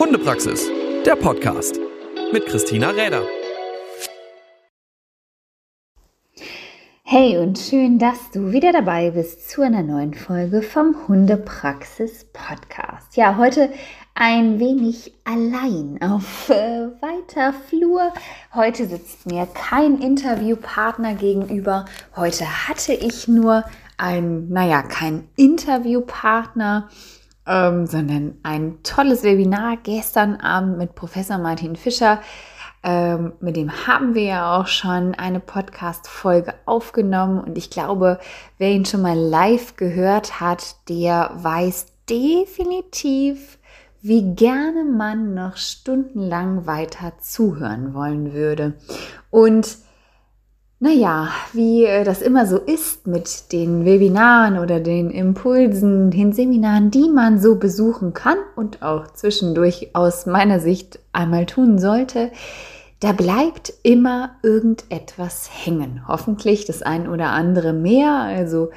Hundepraxis, 0.00 0.66
der 1.04 1.14
Podcast 1.14 1.78
mit 2.32 2.46
Christina 2.46 2.88
Räder. 2.88 3.22
Hey 7.02 7.36
und 7.36 7.58
schön, 7.58 7.98
dass 7.98 8.30
du 8.30 8.50
wieder 8.50 8.72
dabei 8.72 9.10
bist 9.10 9.50
zu 9.50 9.60
einer 9.60 9.82
neuen 9.82 10.14
Folge 10.14 10.62
vom 10.62 10.96
Hundepraxis 11.06 12.24
Podcast. 12.32 13.14
Ja, 13.18 13.36
heute 13.36 13.70
ein 14.14 14.58
wenig 14.58 15.12
allein 15.24 16.00
auf 16.00 16.48
äh, 16.48 16.88
weiter 17.02 17.52
Flur. 17.68 18.14
Heute 18.54 18.86
sitzt 18.86 19.26
mir 19.26 19.46
kein 19.52 20.00
Interviewpartner 20.00 21.12
gegenüber. 21.12 21.84
Heute 22.16 22.46
hatte 22.68 22.94
ich 22.94 23.28
nur 23.28 23.64
ein, 23.98 24.48
naja, 24.48 24.80
kein 24.80 25.28
Interviewpartner, 25.36 26.88
ähm, 27.50 27.86
sondern 27.86 28.38
ein 28.44 28.78
tolles 28.84 29.24
Webinar 29.24 29.76
gestern 29.82 30.36
Abend 30.36 30.78
mit 30.78 30.94
Professor 30.94 31.36
Martin 31.36 31.74
Fischer. 31.74 32.20
Ähm, 32.82 33.32
mit 33.40 33.56
dem 33.56 33.86
haben 33.86 34.14
wir 34.14 34.22
ja 34.22 34.56
auch 34.56 34.68
schon 34.68 35.14
eine 35.16 35.40
Podcast-Folge 35.40 36.54
aufgenommen 36.64 37.40
und 37.40 37.58
ich 37.58 37.68
glaube, 37.68 38.20
wer 38.56 38.70
ihn 38.70 38.86
schon 38.86 39.02
mal 39.02 39.18
live 39.18 39.76
gehört 39.76 40.40
hat, 40.40 40.76
der 40.88 41.32
weiß 41.34 41.86
definitiv, 42.08 43.58
wie 44.00 44.34
gerne 44.34 44.84
man 44.84 45.34
noch 45.34 45.56
stundenlang 45.56 46.66
weiter 46.66 47.14
zuhören 47.20 47.92
wollen 47.92 48.32
würde. 48.32 48.74
Und 49.28 49.76
naja, 50.82 51.28
wie 51.52 51.84
äh, 51.84 52.04
das 52.04 52.22
immer 52.22 52.46
so 52.46 52.56
ist 52.56 53.06
mit 53.06 53.52
den 53.52 53.84
Webinaren 53.84 54.58
oder 54.58 54.80
den 54.80 55.10
Impulsen, 55.10 56.10
den 56.10 56.32
Seminaren, 56.32 56.90
die 56.90 57.10
man 57.10 57.38
so 57.38 57.56
besuchen 57.56 58.14
kann 58.14 58.38
und 58.56 58.82
auch 58.82 59.06
zwischendurch 59.12 59.90
aus 59.92 60.24
meiner 60.24 60.58
Sicht 60.58 60.98
einmal 61.12 61.44
tun 61.44 61.78
sollte, 61.78 62.32
da 63.00 63.12
bleibt 63.12 63.72
immer 63.82 64.36
irgendetwas 64.42 65.50
hängen. 65.52 66.02
Hoffentlich 66.06 66.66
das 66.66 66.82
ein 66.82 67.08
oder 67.08 67.30
andere 67.30 67.72
mehr. 67.72 68.12
Also 68.12 68.70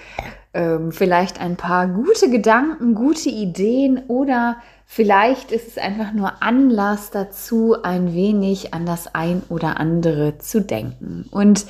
ähm, 0.54 0.92
vielleicht 0.92 1.42
ein 1.42 1.58
paar 1.58 1.88
gute 1.88 2.30
Gedanken, 2.30 2.96
gute 2.96 3.30
Ideen 3.30 4.04
oder 4.08 4.58
vielleicht 4.86 5.52
ist 5.52 5.68
es 5.68 5.78
einfach 5.78 6.14
nur 6.14 6.42
Anlass 6.42 7.12
dazu, 7.12 7.76
ein 7.84 8.14
wenig 8.14 8.74
an 8.74 8.86
das 8.86 9.14
ein 9.14 9.44
oder 9.50 9.80
andere 9.80 10.38
zu 10.38 10.62
denken. 10.62 11.26
Und 11.32 11.66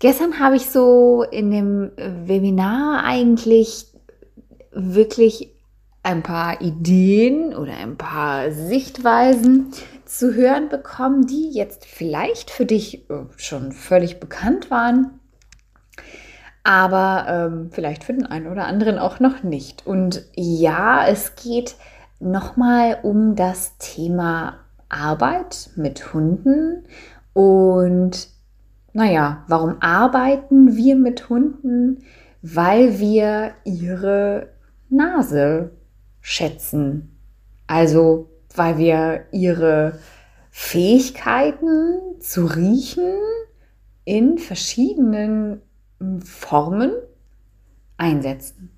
Gestern 0.00 0.38
habe 0.38 0.54
ich 0.54 0.70
so 0.70 1.24
in 1.24 1.50
dem 1.50 1.90
Webinar 1.96 3.02
eigentlich 3.04 3.86
wirklich 4.70 5.50
ein 6.08 6.22
paar 6.22 6.62
Ideen 6.62 7.54
oder 7.54 7.74
ein 7.74 7.98
paar 7.98 8.50
Sichtweisen 8.50 9.72
zu 10.06 10.34
hören 10.34 10.70
bekommen, 10.70 11.26
die 11.26 11.50
jetzt 11.50 11.84
vielleicht 11.84 12.50
für 12.50 12.64
dich 12.64 13.10
äh, 13.10 13.26
schon 13.36 13.72
völlig 13.72 14.18
bekannt 14.18 14.70
waren, 14.70 15.20
aber 16.64 17.26
ähm, 17.28 17.70
vielleicht 17.72 18.04
für 18.04 18.14
den 18.14 18.24
einen 18.24 18.46
oder 18.46 18.64
anderen 18.64 18.98
auch 18.98 19.20
noch 19.20 19.42
nicht. 19.42 19.86
Und 19.86 20.24
ja, 20.34 21.06
es 21.06 21.36
geht 21.36 21.76
nochmal 22.20 23.00
um 23.02 23.36
das 23.36 23.76
Thema 23.76 24.60
Arbeit 24.88 25.68
mit 25.76 26.14
Hunden 26.14 26.86
und 27.34 28.28
naja, 28.94 29.44
warum 29.46 29.76
arbeiten 29.80 30.74
wir 30.74 30.96
mit 30.96 31.28
Hunden? 31.28 32.02
Weil 32.40 32.98
wir 32.98 33.52
ihre 33.64 34.48
Nase 34.88 35.72
schätzen. 36.28 37.16
Also, 37.66 38.28
weil 38.54 38.76
wir 38.76 39.24
ihre 39.32 39.98
Fähigkeiten 40.50 42.20
zu 42.20 42.44
riechen 42.44 43.14
in 44.04 44.36
verschiedenen 44.36 45.62
Formen 46.22 46.92
einsetzen. 47.96 48.70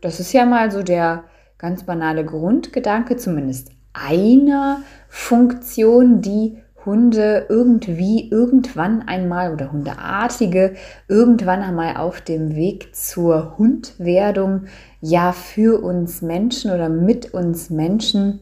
Das 0.00 0.18
ist 0.18 0.32
ja 0.32 0.46
mal 0.46 0.70
so 0.70 0.82
der 0.82 1.24
ganz 1.58 1.84
banale 1.84 2.24
Grundgedanke, 2.24 3.18
zumindest 3.18 3.72
einer 3.92 4.82
Funktion, 5.08 6.22
die 6.22 6.56
Hunde 6.84 7.46
irgendwie 7.48 8.30
irgendwann 8.30 9.06
einmal 9.06 9.52
oder 9.52 9.72
Hundeartige 9.72 10.74
irgendwann 11.08 11.62
einmal 11.62 11.96
auf 11.96 12.20
dem 12.20 12.54
Weg 12.56 12.94
zur 12.94 13.56
Hundwerdung 13.58 14.66
ja 15.00 15.32
für 15.32 15.82
uns 15.82 16.22
Menschen 16.22 16.70
oder 16.70 16.88
mit 16.88 17.34
uns 17.34 17.70
Menschen 17.70 18.40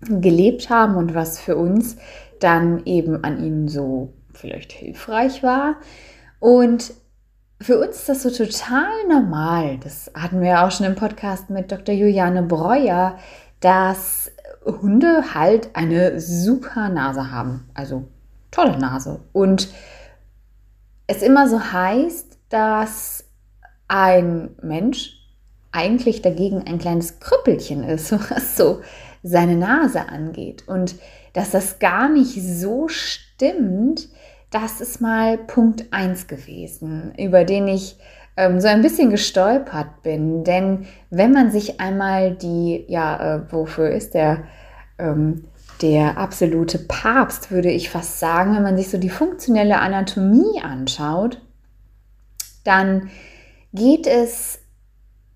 gelebt 0.00 0.70
haben 0.70 0.96
und 0.96 1.14
was 1.14 1.40
für 1.40 1.56
uns 1.56 1.96
dann 2.40 2.84
eben 2.84 3.24
an 3.24 3.42
ihnen 3.42 3.68
so 3.68 4.12
vielleicht 4.32 4.72
hilfreich 4.72 5.42
war. 5.42 5.76
Und 6.38 6.92
für 7.60 7.80
uns 7.80 7.96
ist 7.96 8.08
das 8.08 8.22
so 8.22 8.30
total 8.30 8.92
normal. 9.08 9.78
Das 9.82 10.10
hatten 10.14 10.40
wir 10.40 10.62
auch 10.62 10.70
schon 10.70 10.86
im 10.86 10.94
Podcast 10.94 11.50
mit 11.50 11.72
Dr. 11.72 11.94
Juliane 11.94 12.42
Breuer, 12.42 13.18
dass 13.60 14.30
Hunde 14.64 15.34
halt 15.34 15.70
eine 15.74 16.20
super 16.20 16.88
Nase 16.88 17.30
haben. 17.30 17.68
Also 17.74 18.08
tolle 18.50 18.78
Nase. 18.78 19.20
Und 19.32 19.68
es 21.06 21.22
immer 21.22 21.48
so 21.48 21.72
heißt, 21.72 22.38
dass 22.48 23.24
ein 23.88 24.50
Mensch 24.62 25.14
eigentlich 25.72 26.22
dagegen 26.22 26.66
ein 26.66 26.78
kleines 26.78 27.20
Krüppelchen 27.20 27.84
ist, 27.84 28.12
was 28.30 28.56
so 28.56 28.82
seine 29.22 29.56
Nase 29.56 30.08
angeht. 30.08 30.66
Und 30.66 30.96
dass 31.32 31.50
das 31.50 31.78
gar 31.78 32.08
nicht 32.08 32.40
so 32.42 32.88
stimmt, 32.88 34.08
das 34.50 34.80
ist 34.80 35.00
mal 35.00 35.36
Punkt 35.36 35.92
1 35.92 36.26
gewesen, 36.26 37.12
über 37.18 37.44
den 37.44 37.68
ich 37.68 37.98
ähm, 38.38 38.60
so 38.60 38.68
ein 38.68 38.82
bisschen 38.82 39.10
gestolpert 39.10 40.02
bin. 40.02 40.44
Denn 40.44 40.86
wenn 41.10 41.32
man 41.32 41.50
sich 41.50 41.80
einmal 41.80 42.36
die, 42.36 42.84
ja, 42.86 43.34
äh, 43.34 43.52
wofür 43.52 43.90
ist 43.90 44.14
der, 44.14 44.44
ähm, 44.96 45.44
der 45.82 46.18
absolute 46.18 46.78
Papst, 46.78 47.50
würde 47.50 47.70
ich 47.70 47.90
fast 47.90 48.20
sagen, 48.20 48.54
wenn 48.54 48.62
man 48.62 48.76
sich 48.76 48.90
so 48.90 48.98
die 48.98 49.10
funktionelle 49.10 49.80
Anatomie 49.80 50.62
anschaut, 50.62 51.40
dann 52.62 53.10
geht 53.72 54.06
es 54.06 54.60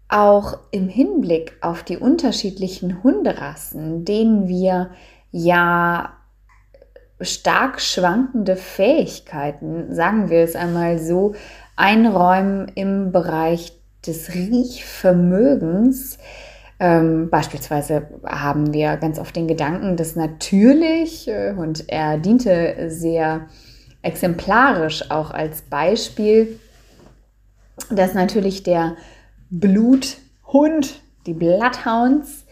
auch 0.08 0.58
im 0.70 0.88
Hinblick 0.88 1.56
auf 1.60 1.82
die 1.82 1.96
unterschiedlichen 1.96 3.02
Hunderassen, 3.02 4.04
denen 4.04 4.46
wir 4.46 4.90
ja 5.32 6.12
stark 7.20 7.80
schwankende 7.80 8.56
Fähigkeiten, 8.56 9.92
sagen 9.94 10.28
wir 10.30 10.40
es 10.40 10.54
einmal 10.54 10.98
so, 10.98 11.34
einräumen 11.76 12.70
im 12.74 13.12
Bereich 13.12 13.72
des 14.06 14.34
Riechvermögens. 14.34 16.18
Ähm, 16.80 17.30
beispielsweise 17.30 18.08
haben 18.24 18.72
wir 18.72 18.96
ganz 18.96 19.18
oft 19.18 19.36
den 19.36 19.46
Gedanken, 19.46 19.96
dass 19.96 20.16
natürlich, 20.16 21.28
äh, 21.28 21.54
und 21.56 21.88
er 21.88 22.18
diente 22.18 22.90
sehr 22.90 23.46
exemplarisch 24.02 25.10
auch 25.10 25.30
als 25.30 25.62
Beispiel, 25.62 26.58
dass 27.90 28.14
natürlich 28.14 28.64
der 28.64 28.96
Bluthund, 29.50 31.00
die 31.26 31.34
Bloodhounds, 31.34 32.44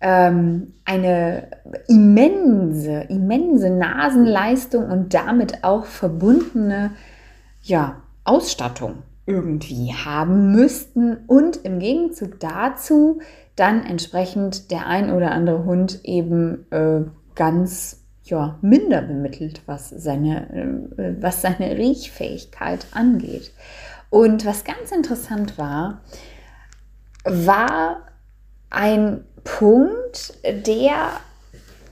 ähm, 0.00 0.74
eine 0.84 1.48
immense, 1.88 3.06
immense 3.08 3.70
Nasenleistung 3.70 4.90
und 4.90 5.14
damit 5.14 5.64
auch 5.64 5.86
verbundene 5.86 6.90
ja, 7.62 8.02
Ausstattung 8.24 9.02
irgendwie 9.26 9.94
haben 9.94 10.52
müssten 10.52 11.16
und 11.26 11.56
im 11.64 11.78
Gegenzug 11.78 12.40
dazu 12.40 13.20
dann 13.56 13.84
entsprechend 13.84 14.70
der 14.70 14.86
ein 14.86 15.10
oder 15.12 15.30
andere 15.30 15.64
Hund 15.64 16.00
eben 16.04 16.66
äh, 16.70 17.02
ganz 17.34 18.00
ja, 18.24 18.58
minder 18.62 19.02
bemittelt, 19.02 19.62
was 19.66 19.90
seine, 19.90 20.90
äh, 20.96 21.14
was 21.20 21.42
seine 21.42 21.76
Riechfähigkeit 21.76 22.86
angeht. 22.92 23.52
Und 24.10 24.44
was 24.46 24.64
ganz 24.64 24.92
interessant 24.92 25.58
war, 25.58 26.00
war 27.24 28.02
ein 28.70 29.24
Punkt, 29.44 30.34
der 30.44 31.10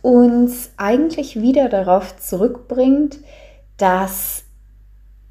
uns 0.01 0.71
eigentlich 0.77 1.41
wieder 1.41 1.69
darauf 1.69 2.17
zurückbringt, 2.17 3.19
dass 3.77 4.45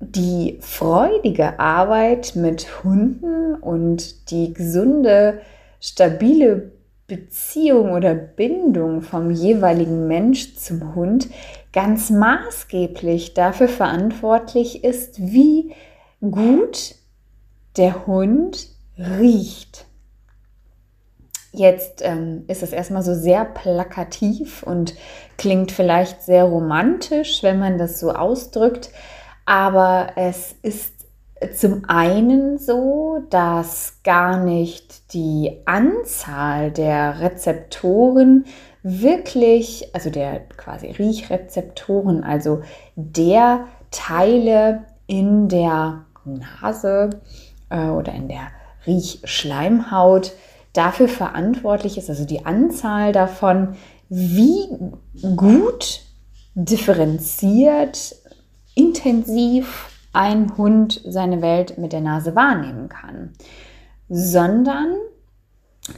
die 0.01 0.57
freudige 0.62 1.59
Arbeit 1.59 2.36
mit 2.36 2.83
Hunden 2.83 3.56
und 3.56 4.31
die 4.31 4.53
gesunde, 4.53 5.42
stabile 5.80 6.71
Beziehung 7.07 7.92
oder 7.92 8.15
Bindung 8.15 9.01
vom 9.01 9.31
jeweiligen 9.31 10.07
Mensch 10.07 10.56
zum 10.56 10.95
Hund 10.95 11.30
ganz 11.74 12.09
maßgeblich 12.09 13.33
dafür 13.33 13.68
verantwortlich 13.68 14.83
ist, 14.83 15.19
wie 15.19 15.74
gut 16.21 16.95
der 17.77 18.07
Hund 18.07 18.68
riecht. 18.97 19.86
Jetzt 21.54 22.01
ähm, 22.01 22.45
ist 22.47 22.63
es 22.63 22.71
erstmal 22.71 23.04
so 23.04 23.13
sehr 23.13 23.44
plakativ 23.44 24.63
und 24.63 24.95
klingt 25.38 25.71
vielleicht 25.71 26.21
sehr 26.24 26.45
romantisch, 26.45 27.44
wenn 27.44 27.59
man 27.59 27.77
das 27.77 28.00
so 28.00 28.12
ausdrückt. 28.12 28.89
Aber 29.46 30.14
es 30.16 30.56
ist 30.62 31.02
zum 31.56 31.86
einen 31.88 32.60
so, 32.60 33.24
dass 33.30 34.00
gar 34.04 34.44
nicht 34.44 35.14
die 35.14 35.62
Anzahl 35.66 36.72
der 36.72 37.20
Rezeptoren 37.20 38.46
wirklich, 38.84 39.90
also 39.94 40.10
der 40.10 40.42
quasi 40.50 40.88
Riechrezeptoren, 40.92 42.24
also 42.24 42.62
der 42.96 43.66
Teile 43.92 44.84
in 45.08 45.50
der 45.50 46.06
Nase 46.26 47.10
äh, 47.70 47.88
oder 47.88 48.14
in 48.14 48.28
der 48.28 48.48
Riechschleimhaut 48.86 50.34
dafür 50.74 51.08
verantwortlich 51.08 51.98
ist, 51.98 52.10
also 52.10 52.26
die 52.26 52.46
Anzahl 52.46 53.12
davon, 53.12 53.76
wie 54.10 54.68
gut 55.36 56.02
differenziert, 56.56 58.16
intensiv 58.81 59.89
ein 60.13 60.57
Hund 60.57 61.01
seine 61.06 61.42
Welt 61.42 61.78
mit 61.78 61.94
der 61.94 62.01
Nase 62.01 62.36
wahrnehmen 62.36 62.89
kann, 62.89 63.33
sondern 64.10 64.95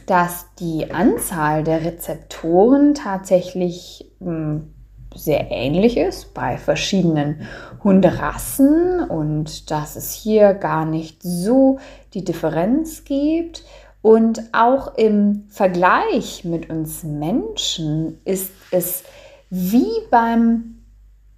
dass 0.06 0.46
die 0.58 0.92
Anzahl 0.92 1.64
der 1.64 1.84
Rezeptoren 1.84 2.94
tatsächlich 2.94 4.10
hm, 4.20 4.72
sehr 5.14 5.50
ähnlich 5.50 5.96
ist 5.96 6.34
bei 6.34 6.58
verschiedenen 6.58 7.46
Hunderassen 7.82 9.00
und 9.08 9.70
dass 9.70 9.96
es 9.96 10.12
hier 10.12 10.54
gar 10.54 10.84
nicht 10.84 11.22
so 11.22 11.78
die 12.14 12.24
Differenz 12.24 13.04
gibt. 13.04 13.64
Und 14.02 14.42
auch 14.52 14.96
im 14.96 15.44
Vergleich 15.48 16.44
mit 16.44 16.68
uns 16.68 17.04
Menschen 17.04 18.18
ist 18.24 18.50
es 18.70 19.04
wie 19.50 19.88
beim 20.10 20.73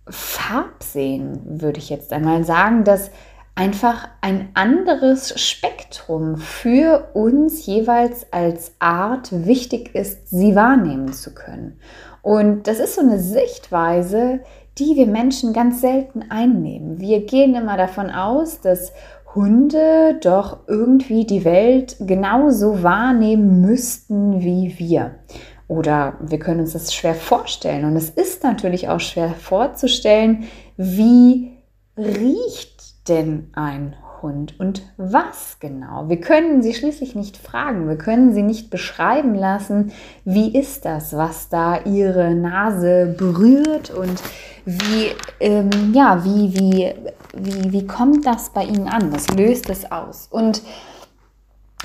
Farbsehen, 0.09 1.61
würde 1.61 1.79
ich 1.79 1.91
jetzt 1.91 2.13
einmal 2.13 2.45
sagen, 2.45 2.85
dass 2.85 3.11
einfach 3.57 4.09
ein 4.21 4.51
anderes 4.55 5.41
Spektrum 5.41 6.37
für 6.37 7.09
uns 7.15 7.65
jeweils 7.67 8.33
als 8.33 8.73
Art 8.79 9.47
wichtig 9.47 9.95
ist, 9.95 10.29
sie 10.29 10.55
wahrnehmen 10.55 11.13
zu 11.13 11.35
können. 11.35 11.81
Und 12.23 12.69
das 12.69 12.81
ist 12.81 12.97
so 12.97 13.01
eine 13.01 13.19
Sichtweise, 13.19 14.41
die 14.79 14.95
wir 14.97 15.07
Menschen 15.07 15.55
ganz 15.55 15.81
selten 15.81 16.27
einnehmen. 16.29 17.01
Wir 17.01 17.25
gehen 17.25 17.55
immer 17.55 17.79
davon 17.79 18.11
aus, 18.11 18.61
dass 18.61 18.93
Hunde 19.35 20.19
doch 20.23 20.61
irgendwie 20.67 21.25
die 21.25 21.45
Welt 21.45 21.97
genauso 22.01 22.83
wahrnehmen 22.83 23.61
müssten 23.61 24.41
wie 24.43 24.75
wir. 24.79 25.15
Oder 25.69 26.15
wir 26.21 26.39
können 26.39 26.61
uns 26.61 26.75
das 26.75 26.95
schwer 26.95 27.15
vorstellen. 27.15 27.85
Und 27.85 27.97
es 27.97 28.11
ist 28.11 28.43
natürlich 28.43 28.89
auch 28.89 29.01
schwer 29.01 29.31
vorzustellen, 29.31 30.45
wie 30.77 31.53
riecht 31.97 33.09
denn 33.09 33.51
ein 33.55 33.97
Hund 34.23 34.59
und 34.59 34.83
was 34.97 35.59
genau? 35.61 36.09
Wir 36.09 36.21
können 36.21 36.63
sie 36.63 36.75
schließlich 36.75 37.15
nicht 37.15 37.37
fragen, 37.37 37.89
wir 37.89 37.99
können 37.99 38.33
sie 38.33 38.43
nicht 38.43 38.71
beschreiben 38.71 39.35
lassen, 39.35 39.93
wie 40.25 40.57
ist 40.57 40.85
das, 40.85 41.17
was 41.17 41.49
da 41.49 41.81
ihre 41.85 42.35
Nase 42.35 43.15
berührt 43.17 43.91
und 43.91 44.23
wie, 44.65 45.11
ähm, 45.41 45.71
ja, 45.95 46.25
wie, 46.25 46.55
wie, 46.55 46.95
wie, 47.35 47.73
wie 47.73 47.87
kommt 47.87 48.27
das 48.27 48.51
bei 48.51 48.65
ihnen 48.65 48.89
an? 48.89 49.13
Was 49.13 49.29
löst 49.29 49.71
es 49.71 49.91
aus? 49.91 50.29
Und 50.31 50.63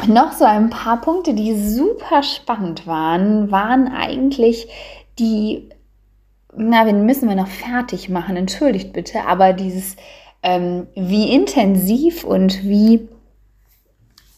noch 0.07 0.31
so 0.33 0.45
ein 0.45 0.69
paar 0.69 1.01
Punkte, 1.01 1.33
die 1.33 1.57
super 1.57 2.23
spannend 2.23 2.87
waren, 2.87 3.51
waren 3.51 3.87
eigentlich 3.87 4.67
die, 5.19 5.69
na, 6.55 6.85
den 6.85 7.05
müssen 7.05 7.29
wir 7.29 7.35
noch 7.35 7.47
fertig 7.47 8.09
machen, 8.09 8.35
entschuldigt 8.35 8.93
bitte, 8.93 9.25
aber 9.27 9.53
dieses 9.53 9.95
ähm, 10.43 10.87
wie 10.95 11.33
intensiv 11.33 12.23
und 12.23 12.63
wie, 12.63 13.07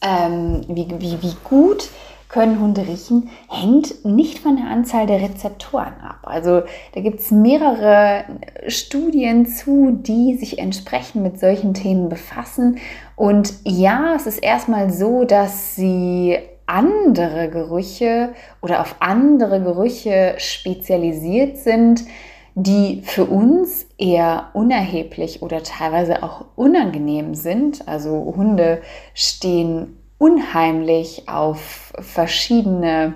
ähm, 0.02 0.62
wie, 0.68 0.88
wie, 0.98 1.22
wie 1.22 1.36
gut 1.44 1.88
können 2.28 2.60
Hunde 2.60 2.82
riechen, 2.82 3.30
hängt 3.48 4.04
nicht 4.04 4.38
von 4.38 4.56
der 4.56 4.66
Anzahl 4.66 5.06
der 5.06 5.20
Rezeptoren 5.20 5.94
ab. 6.02 6.20
Also 6.22 6.62
da 6.94 7.00
gibt 7.00 7.20
es 7.20 7.30
mehrere 7.30 8.24
Studien 8.68 9.46
zu, 9.46 9.92
die 9.92 10.36
sich 10.36 10.58
entsprechend 10.58 11.22
mit 11.22 11.38
solchen 11.38 11.74
Themen 11.74 12.08
befassen. 12.08 12.78
Und 13.16 13.54
ja, 13.64 14.14
es 14.16 14.26
ist 14.26 14.38
erstmal 14.38 14.90
so, 14.90 15.24
dass 15.24 15.76
sie 15.76 16.38
andere 16.66 17.50
Gerüche 17.50 18.30
oder 18.62 18.80
auf 18.80 18.96
andere 19.00 19.60
Gerüche 19.62 20.34
spezialisiert 20.38 21.58
sind 21.58 22.04
die 22.54 23.02
für 23.02 23.24
uns 23.24 23.86
eher 23.98 24.50
unerheblich 24.52 25.42
oder 25.42 25.62
teilweise 25.62 26.22
auch 26.22 26.44
unangenehm 26.54 27.34
sind. 27.34 27.88
Also 27.88 28.32
Hunde 28.36 28.80
stehen 29.12 29.96
unheimlich 30.18 31.28
auf 31.28 31.92
verschiedene 31.98 33.14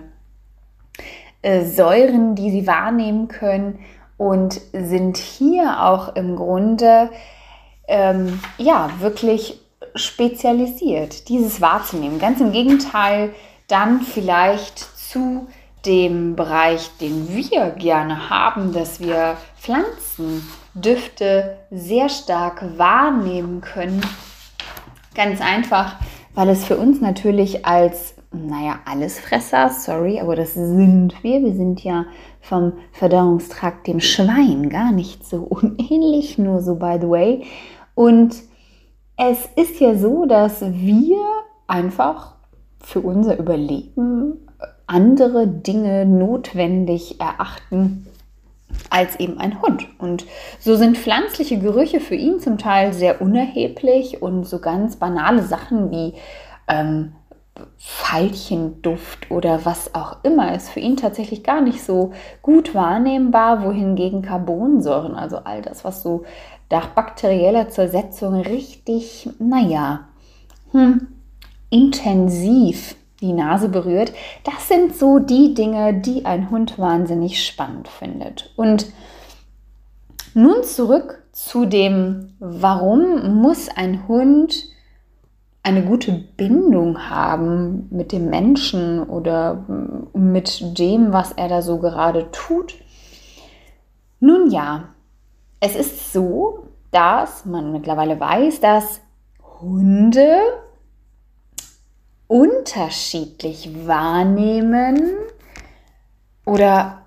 äh, 1.42 1.64
Säuren, 1.64 2.34
die 2.34 2.50
sie 2.50 2.66
wahrnehmen 2.66 3.28
können 3.28 3.78
und 4.16 4.60
sind 4.72 5.16
hier 5.16 5.84
auch 5.84 6.16
im 6.16 6.36
Grunde 6.36 7.10
ähm, 7.86 8.40
ja 8.58 8.90
wirklich 9.00 9.60
spezialisiert, 9.94 11.28
dieses 11.28 11.60
wahrzunehmen. 11.60 12.18
Ganz 12.18 12.40
im 12.40 12.52
Gegenteil, 12.52 13.32
dann 13.68 14.00
vielleicht 14.00 14.78
zu 14.78 15.46
dem 15.86 16.36
Bereich, 16.36 16.90
den 17.00 17.28
wir 17.28 17.70
gerne 17.70 18.30
haben, 18.30 18.72
dass 18.72 19.00
wir 19.00 19.36
Pflanzendüfte 19.58 21.58
sehr 21.70 22.08
stark 22.08 22.78
wahrnehmen 22.78 23.60
können. 23.60 24.00
Ganz 25.14 25.40
einfach, 25.40 25.96
weil 26.38 26.50
es 26.50 26.64
für 26.64 26.76
uns 26.76 27.00
natürlich 27.00 27.66
als, 27.66 28.14
naja, 28.30 28.78
Allesfresser, 28.84 29.70
sorry, 29.70 30.20
aber 30.20 30.36
das 30.36 30.54
sind 30.54 31.12
wir. 31.24 31.42
Wir 31.42 31.52
sind 31.52 31.82
ja 31.82 32.06
vom 32.40 32.74
Verdauungstrakt 32.92 33.88
dem 33.88 33.98
Schwein 33.98 34.68
gar 34.68 34.92
nicht 34.92 35.26
so 35.26 35.38
unähnlich, 35.38 36.38
nur 36.38 36.62
so 36.62 36.76
by 36.76 36.98
the 37.00 37.08
way. 37.08 37.42
Und 37.96 38.36
es 39.16 39.48
ist 39.56 39.80
ja 39.80 39.96
so, 39.96 40.26
dass 40.26 40.60
wir 40.60 41.18
einfach 41.66 42.36
für 42.84 43.00
unser 43.00 43.36
Überleben 43.36 44.34
andere 44.86 45.48
Dinge 45.48 46.06
notwendig 46.06 47.20
erachten 47.20 48.06
als 48.90 49.18
eben 49.20 49.38
ein 49.38 49.60
Hund. 49.60 49.86
Und 49.98 50.26
so 50.58 50.76
sind 50.76 50.96
pflanzliche 50.96 51.58
Gerüche 51.58 52.00
für 52.00 52.14
ihn 52.14 52.40
zum 52.40 52.58
Teil 52.58 52.92
sehr 52.92 53.20
unerheblich 53.20 54.22
und 54.22 54.44
so 54.44 54.60
ganz 54.60 54.96
banale 54.96 55.42
Sachen 55.42 55.90
wie 55.90 56.14
ähm, 56.68 57.12
Veilchenduft 57.78 59.30
oder 59.30 59.64
was 59.64 59.94
auch 59.94 60.18
immer 60.22 60.54
ist 60.54 60.70
für 60.70 60.80
ihn 60.80 60.96
tatsächlich 60.96 61.42
gar 61.42 61.60
nicht 61.60 61.82
so 61.82 62.12
gut 62.42 62.74
wahrnehmbar, 62.74 63.64
wohingegen 63.64 64.22
Carbonsäuren, 64.22 65.14
also 65.14 65.38
all 65.38 65.62
das, 65.62 65.84
was 65.84 66.02
so 66.02 66.24
nach 66.70 66.88
bakterieller 66.88 67.68
Zersetzung 67.68 68.40
richtig, 68.40 69.28
naja, 69.38 70.08
hm, 70.72 71.08
intensiv 71.70 72.94
die 73.20 73.32
Nase 73.32 73.68
berührt. 73.68 74.12
Das 74.44 74.68
sind 74.68 74.94
so 74.94 75.18
die 75.18 75.54
Dinge, 75.54 75.94
die 75.94 76.24
ein 76.24 76.50
Hund 76.50 76.78
wahnsinnig 76.78 77.44
spannend 77.44 77.88
findet. 77.88 78.52
Und 78.56 78.86
nun 80.34 80.62
zurück 80.62 81.22
zu 81.32 81.66
dem, 81.66 82.34
warum 82.38 83.40
muss 83.40 83.68
ein 83.68 84.06
Hund 84.08 84.64
eine 85.62 85.84
gute 85.84 86.12
Bindung 86.12 87.10
haben 87.10 87.88
mit 87.90 88.12
dem 88.12 88.30
Menschen 88.30 89.02
oder 89.02 89.66
mit 90.14 90.78
dem, 90.78 91.12
was 91.12 91.32
er 91.32 91.48
da 91.48 91.60
so 91.60 91.78
gerade 91.78 92.30
tut. 92.30 92.74
Nun 94.20 94.50
ja, 94.50 94.84
es 95.60 95.76
ist 95.76 96.12
so, 96.12 96.68
dass 96.90 97.44
man 97.44 97.72
mittlerweile 97.72 98.18
weiß, 98.18 98.60
dass 98.60 99.00
Hunde 99.60 100.38
unterschiedlich 102.28 103.70
wahrnehmen 103.86 105.16
oder 106.44 107.06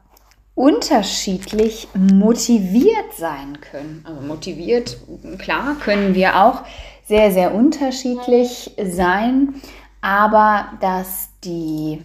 unterschiedlich 0.56 1.88
motiviert 1.94 3.13
sein 3.18 3.60
können. 3.62 4.04
Also 4.06 4.22
motiviert, 4.22 4.98
klar, 5.38 5.75
können 5.80 6.13
wir 6.13 6.44
auch 6.44 6.63
sehr, 7.06 7.32
sehr 7.32 7.54
unterschiedlich 7.54 8.75
sein, 8.84 9.56
aber 10.01 10.74
dass 10.82 11.30
die 11.44 12.04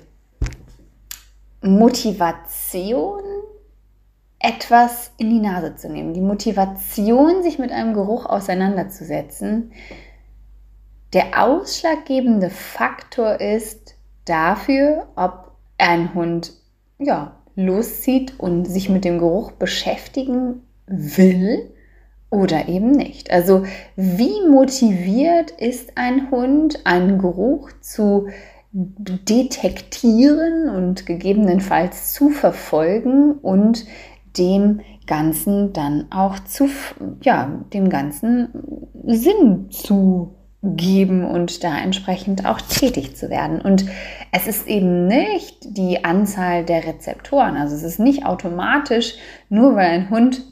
Motivation, 1.63 3.23
etwas 4.39 5.11
in 5.17 5.31
die 5.31 5.41
Nase 5.41 5.75
zu 5.77 5.89
nehmen, 5.89 6.15
die 6.15 6.21
Motivation, 6.21 7.43
sich 7.43 7.59
mit 7.59 7.73
einem 7.73 7.95
Geruch 7.95 8.27
auseinanderzusetzen, 8.27 9.73
der 11.17 11.43
ausschlaggebende 11.43 12.51
Faktor 12.51 13.41
ist 13.41 13.95
dafür, 14.27 15.07
ob 15.17 15.53
ein 15.79 16.13
Hund 16.13 16.53
ja, 16.99 17.37
loszieht 17.55 18.39
und 18.39 18.67
sich 18.67 18.91
mit 18.91 19.07
dem 19.07 19.19
Geruch 19.19 19.53
beschäftigen 19.53 20.61
will 20.87 21.71
oder 22.29 22.69
eben 22.69 22.91
nicht. 22.91 23.31
Also 23.31 23.65
wie 23.97 24.47
motiviert 24.47 25.53
ist 25.53 25.97
ein 25.97 26.31
Hund, 26.31 26.85
einen 26.85 27.17
Geruch 27.19 27.71
zu 27.81 28.29
detektieren 28.73 30.69
und 30.69 31.07
gegebenenfalls 31.07 32.13
zu 32.13 32.29
verfolgen 32.29 33.37
und 33.39 33.87
dem 34.37 34.81
Ganzen 35.07 35.73
dann 35.73 36.09
auch 36.11 36.39
zu, 36.41 36.69
ja, 37.23 37.65
dem 37.73 37.89
Ganzen 37.89 38.51
Sinn 39.07 39.71
zu 39.71 40.36
geben 40.75 41.25
und 41.25 41.63
da 41.63 41.79
entsprechend 41.79 42.47
auch 42.47 42.61
tätig 42.61 43.17
zu 43.17 43.31
werden. 43.31 43.61
Und 43.61 43.87
es 44.33 44.47
ist 44.47 44.67
eben 44.67 45.07
nicht 45.07 45.57
die 45.77 46.05
Anzahl 46.05 46.65
der 46.65 46.85
Rezeptoren. 46.85 47.57
Also 47.57 47.77
es 47.77 47.83
ist 47.83 48.01
nicht 48.01 48.27
automatisch, 48.27 49.15
nur 49.49 49.77
weil 49.77 49.91
ein 49.91 50.11
Hund 50.11 50.43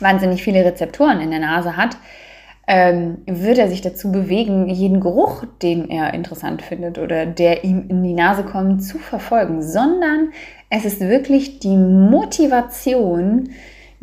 wahnsinnig 0.00 0.42
viele 0.42 0.64
Rezeptoren 0.64 1.20
in 1.20 1.30
der 1.30 1.40
Nase 1.40 1.76
hat, 1.76 1.96
ähm, 2.68 3.18
wird 3.26 3.58
er 3.58 3.68
sich 3.68 3.80
dazu 3.80 4.10
bewegen, 4.10 4.68
jeden 4.68 5.00
Geruch, 5.00 5.44
den 5.62 5.88
er 5.88 6.14
interessant 6.14 6.62
findet 6.62 6.98
oder 6.98 7.24
der 7.24 7.64
ihm 7.64 7.86
in 7.88 8.02
die 8.02 8.12
Nase 8.12 8.42
kommt, 8.42 8.82
zu 8.82 8.98
verfolgen, 8.98 9.62
sondern 9.62 10.32
es 10.68 10.84
ist 10.84 11.00
wirklich 11.00 11.60
die 11.60 11.76
Motivation, 11.76 13.50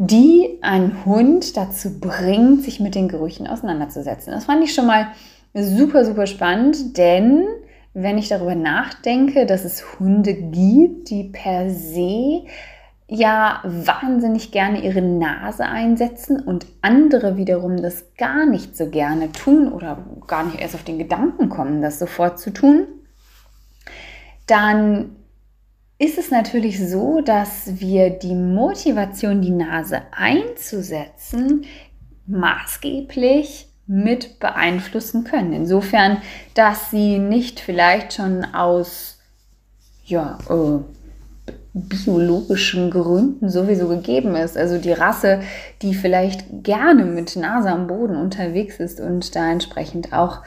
die 0.08 0.60
einen 0.62 1.06
Hund 1.06 1.56
dazu 1.56 2.00
bringt, 2.00 2.64
sich 2.64 2.80
mit 2.80 2.96
den 2.96 3.08
Gerüchen 3.08 3.48
auseinanderzusetzen. 3.48 4.34
Das 4.34 4.46
fand 4.46 4.64
ich 4.64 4.74
schon 4.74 4.86
mal 4.86 5.08
super, 5.54 6.06
super 6.06 6.28
spannend, 6.28 6.98
denn 6.98 7.46
wenn 7.94 8.18
ich 8.18 8.28
darüber 8.28 8.56
nachdenke, 8.56 9.46
dass 9.46 9.66
es 9.66 10.00
Hunde 10.00 10.34
gibt, 10.34 11.10
die 11.10 11.26
per 11.26 11.70
se 11.70 12.44
ja 13.08 13.62
wahnsinnig 13.64 14.52
gerne 14.52 14.84
ihre 14.84 15.02
Nase 15.02 15.66
einsetzen 15.66 16.40
und 16.40 16.66
andere 16.82 17.38
wiederum 17.38 17.82
das 17.82 18.06
gar 18.18 18.46
nicht 18.46 18.76
so 18.76 18.90
gerne 18.90 19.32
tun 19.32 19.72
oder 19.72 20.04
gar 20.26 20.44
nicht 20.44 20.60
erst 20.60 20.76
auf 20.76 20.84
den 20.84 20.98
Gedanken 20.98 21.50
kommen, 21.50 21.82
das 21.82 22.00
sofort 22.00 22.40
zu 22.40 22.52
tun, 22.52 22.88
dann 24.48 25.16
ist 26.04 26.18
es 26.18 26.32
natürlich 26.32 26.86
so, 26.90 27.22
dass 27.22 27.80
wir 27.80 28.10
die 28.10 28.36
Motivation, 28.36 29.42
die 29.42 29.52
Nase 29.52 30.02
einzusetzen, 30.12 31.66
maßgeblich 32.28 33.68
mit 33.88 34.40
beeinflussen 34.40 35.24
können. 35.24 35.54
Insofern, 35.54 36.22
dass 36.56 36.92
sie 36.92 37.20
nicht 37.20 37.60
vielleicht 37.60 38.14
schon 38.14 38.44
aus 38.54 39.20
ja, 40.06 40.38
äh, 40.50 40.80
biologischen 41.74 42.92
Gründen 42.92 43.50
sowieso 43.50 43.88
gegeben 43.88 44.36
ist. 44.36 44.58
Also 44.58 44.78
die 44.78 44.92
Rasse, 44.92 45.40
die 45.82 45.94
vielleicht 45.94 46.46
gerne 46.64 47.06
mit 47.06 47.36
Nase 47.36 47.70
am 47.70 47.88
Boden 47.88 48.16
unterwegs 48.16 48.80
ist 48.80 49.00
und 49.00 49.36
da 49.36 49.52
entsprechend 49.52 50.14
auch 50.14 50.42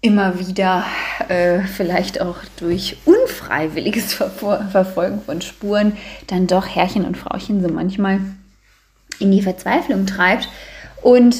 immer 0.00 0.38
wieder 0.38 0.84
äh, 1.28 1.60
vielleicht 1.62 2.20
auch 2.20 2.36
durch 2.58 2.96
unfreiwilliges 3.04 4.14
Verfolgen 4.14 5.22
von 5.22 5.40
Spuren 5.40 5.96
dann 6.28 6.46
doch 6.46 6.66
Herrchen 6.66 7.04
und 7.04 7.16
Frauchen 7.16 7.62
so 7.62 7.68
manchmal 7.68 8.20
in 9.18 9.32
die 9.32 9.42
Verzweiflung 9.42 10.06
treibt. 10.06 10.48
Und 11.02 11.36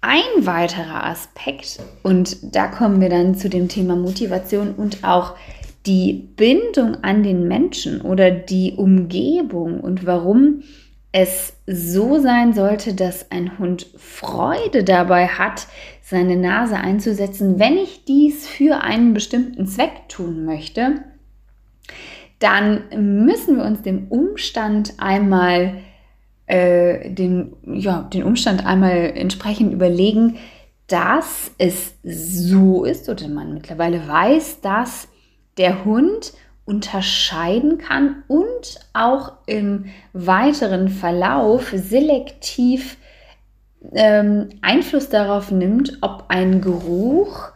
ein 0.00 0.46
weiterer 0.46 1.04
Aspekt, 1.06 1.78
und 2.02 2.36
da 2.54 2.66
kommen 2.66 3.00
wir 3.00 3.08
dann 3.08 3.36
zu 3.36 3.48
dem 3.48 3.68
Thema 3.68 3.94
Motivation 3.94 4.74
und 4.74 5.04
auch 5.04 5.34
die 5.86 6.12
Bindung 6.12 7.02
an 7.02 7.22
den 7.22 7.46
Menschen 7.46 8.00
oder 8.00 8.30
die 8.30 8.74
Umgebung 8.76 9.80
und 9.80 10.06
warum 10.06 10.62
es 11.12 11.52
so 11.66 12.18
sein 12.18 12.54
sollte, 12.54 12.94
dass 12.94 13.30
ein 13.30 13.58
Hund 13.58 13.86
Freude 13.96 14.82
dabei 14.82 15.28
hat, 15.28 15.66
seine 16.00 16.36
Nase 16.36 16.76
einzusetzen, 16.76 17.58
wenn 17.58 17.76
ich 17.76 18.04
dies 18.04 18.48
für 18.48 18.82
einen 18.82 19.14
bestimmten 19.14 19.66
Zweck 19.66 20.08
tun 20.08 20.44
möchte, 20.44 21.04
dann 22.38 22.84
müssen 23.24 23.58
wir 23.58 23.64
uns 23.64 23.82
den 23.82 24.08
Umstand 24.08 24.94
einmal 24.98 25.82
äh, 26.46 27.10
den, 27.10 27.54
ja, 27.64 28.02
den 28.02 28.24
Umstand 28.24 28.66
einmal 28.66 29.12
entsprechend 29.14 29.72
überlegen, 29.72 30.38
dass 30.88 31.52
es 31.58 31.94
so 32.02 32.84
ist 32.84 33.08
oder 33.08 33.28
man 33.28 33.54
mittlerweile 33.54 34.06
weiß, 34.08 34.60
dass 34.60 35.08
der 35.56 35.84
Hund 35.84 36.32
unterscheiden 36.64 37.78
kann 37.78 38.22
und 38.28 38.80
auch 38.92 39.32
im 39.46 39.86
weiteren 40.12 40.88
Verlauf 40.88 41.72
selektiv 41.74 42.98
ähm, 43.92 44.50
Einfluss 44.62 45.08
darauf 45.08 45.50
nimmt, 45.50 45.98
ob 46.02 46.26
ein 46.28 46.60
Geruch 46.60 47.50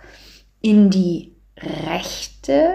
in 0.60 0.90
die 0.90 1.36
rechte 1.58 2.74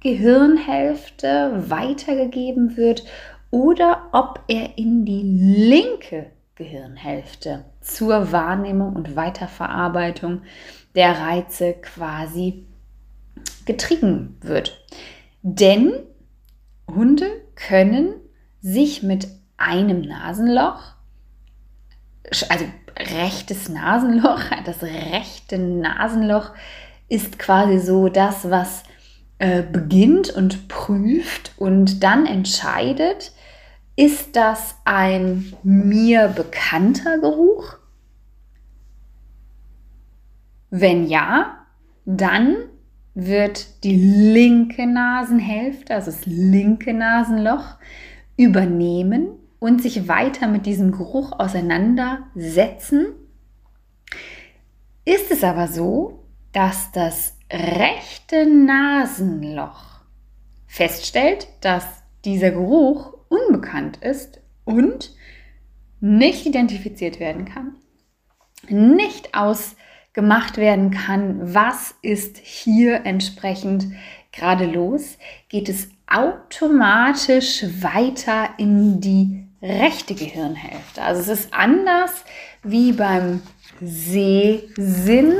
Gehirnhälfte 0.00 1.64
weitergegeben 1.68 2.76
wird 2.76 3.04
oder 3.50 4.08
ob 4.12 4.40
er 4.48 4.76
in 4.78 5.04
die 5.04 5.22
linke 5.22 6.26
Gehirnhälfte 6.54 7.64
zur 7.80 8.32
Wahrnehmung 8.32 8.94
und 8.94 9.16
Weiterverarbeitung 9.16 10.42
der 10.94 11.18
Reize 11.18 11.74
quasi 11.74 12.66
getrieben 13.64 14.36
wird. 14.40 14.84
Denn 15.42 15.92
Hunde 16.88 17.30
können 17.54 18.14
sich 18.60 19.02
mit 19.02 19.28
einem 19.56 20.02
Nasenloch, 20.02 20.80
also 22.48 22.64
rechtes 22.96 23.68
Nasenloch, 23.68 24.40
das 24.64 24.82
rechte 24.82 25.58
Nasenloch 25.58 26.52
ist 27.08 27.38
quasi 27.38 27.78
so 27.78 28.08
das, 28.08 28.50
was 28.50 28.82
äh, 29.38 29.62
beginnt 29.62 30.30
und 30.30 30.68
prüft 30.68 31.52
und 31.56 32.02
dann 32.02 32.26
entscheidet, 32.26 33.32
ist 33.96 34.36
das 34.36 34.76
ein 34.84 35.54
mir 35.62 36.28
bekannter 36.28 37.18
Geruch? 37.18 37.78
Wenn 40.70 41.06
ja, 41.06 41.66
dann 42.04 42.56
wird 43.20 43.82
die 43.82 43.96
linke 43.96 44.86
Nasenhälfte, 44.86 45.92
also 45.92 46.12
das 46.12 46.24
linke 46.24 46.94
Nasenloch, 46.94 47.74
übernehmen 48.36 49.30
und 49.58 49.82
sich 49.82 50.06
weiter 50.06 50.46
mit 50.46 50.66
diesem 50.66 50.92
Geruch 50.92 51.32
auseinandersetzen. 51.32 53.06
Ist 55.04 55.32
es 55.32 55.42
aber 55.42 55.66
so, 55.66 56.22
dass 56.52 56.92
das 56.92 57.36
rechte 57.52 58.46
Nasenloch 58.46 60.02
feststellt, 60.68 61.48
dass 61.60 61.84
dieser 62.24 62.52
Geruch 62.52 63.14
unbekannt 63.28 63.96
ist 63.96 64.40
und 64.64 65.12
nicht 65.98 66.46
identifiziert 66.46 67.18
werden 67.18 67.46
kann, 67.46 67.74
nicht 68.68 69.34
aus 69.34 69.74
gemacht 70.18 70.56
werden 70.56 70.90
kann, 70.90 71.54
was 71.54 71.94
ist 72.02 72.38
hier 72.38 73.06
entsprechend 73.06 73.86
gerade 74.32 74.66
los, 74.66 75.16
geht 75.48 75.68
es 75.68 75.90
automatisch 76.08 77.64
weiter 77.80 78.50
in 78.58 79.00
die 79.00 79.44
rechte 79.62 80.16
Gehirnhälfte. 80.16 81.02
Also 81.02 81.20
es 81.20 81.28
ist 81.28 81.54
anders 81.54 82.24
wie 82.64 82.90
beim 82.94 83.42
Sehsinn, 83.80 85.34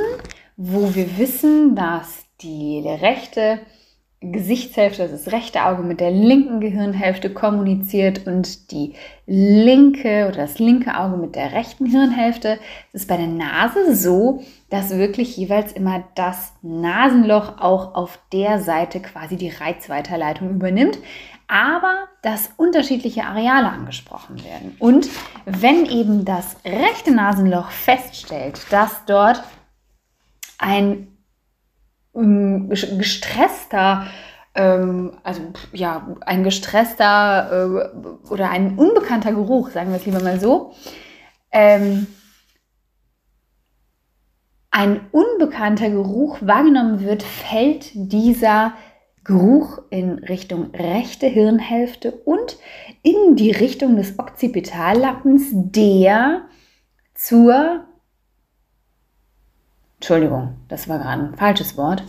wo 0.57 0.95
wir 0.95 1.19
wissen, 1.19 1.75
dass 1.75 2.27
die 2.41 2.81
rechte 2.87 3.59
Gesichtshälfte, 4.21 5.03
also 5.03 5.15
das 5.15 5.33
rechte 5.33 5.65
Auge 5.65 5.85
mit 5.85 6.01
der 6.01 6.11
linken 6.11 6.61
Gehirnhälfte 6.61 7.31
kommuniziert 7.31 8.27
und 8.27 8.73
die 8.73 8.95
linke 9.27 10.27
oder 10.27 10.39
das 10.39 10.59
linke 10.59 10.99
Auge 10.99 11.17
mit 11.17 11.37
der 11.37 11.53
rechten 11.53 11.87
Hirnhälfte. 11.87 12.59
Es 12.93 13.03
ist 13.03 13.09
bei 13.09 13.17
der 13.17 13.29
Nase 13.29 13.95
so, 13.95 14.43
dass 14.71 14.91
wirklich 14.91 15.37
jeweils 15.37 15.73
immer 15.73 16.03
das 16.17 16.53
Nasenloch 16.63 17.59
auch 17.61 17.95
auf 17.95 18.19
der 18.33 18.61
Seite 18.61 19.01
quasi 19.01 19.37
die 19.37 19.51
Reizweiterleitung 19.51 20.51
übernimmt, 20.51 20.99
aber 21.47 22.09
dass 22.23 22.51
unterschiedliche 22.57 23.23
Areale 23.23 23.71
angesprochen 23.71 24.43
werden. 24.43 24.75
Und 24.81 25.09
wenn 25.47 25.87
eben 25.87 26.25
das 26.25 26.57
rechte 26.65 27.13
Nasenloch 27.15 27.71
feststellt, 27.71 28.67
dass 28.71 29.05
dort 29.07 29.45
ein 30.59 31.07
gestresster, 32.69 34.07
ähm, 34.55 35.13
also 35.23 35.43
ja, 35.73 36.17
ein 36.21 36.45
gestresster 36.45 37.51
äh, 37.53 38.29
oder 38.31 38.51
ein 38.51 38.77
unbekannter 38.79 39.33
Geruch, 39.33 39.71
sagen 39.71 39.91
wir 39.91 39.97
es 39.97 40.07
lieber 40.07 40.23
mal 40.23 40.41
so, 40.41 40.73
ähm, 41.53 42.07
ein 44.71 45.01
unbekannter 45.13 45.91
Geruch 45.91 46.39
wahrgenommen 46.41 47.01
wird, 47.01 47.23
fällt 47.23 47.91
dieser 47.95 48.75
Geruch 49.25 49.81
in 49.91 50.21
Richtung 50.21 50.71
rechte 50.75 51.27
Hirnhälfte 51.27 52.13
und 52.13 52.59
in 53.03 53.37
die 53.37 53.51
Richtung 53.51 53.97
des 53.97 54.19
Occipitallappens, 54.19 55.51
der 55.53 56.43
zur, 57.15 57.88
Entschuldigung, 59.99 60.55
das 60.69 60.89
war 60.89 60.99
gerade 60.99 61.25
ein 61.25 61.37
falsches 61.37 61.77
Wort, 61.77 62.05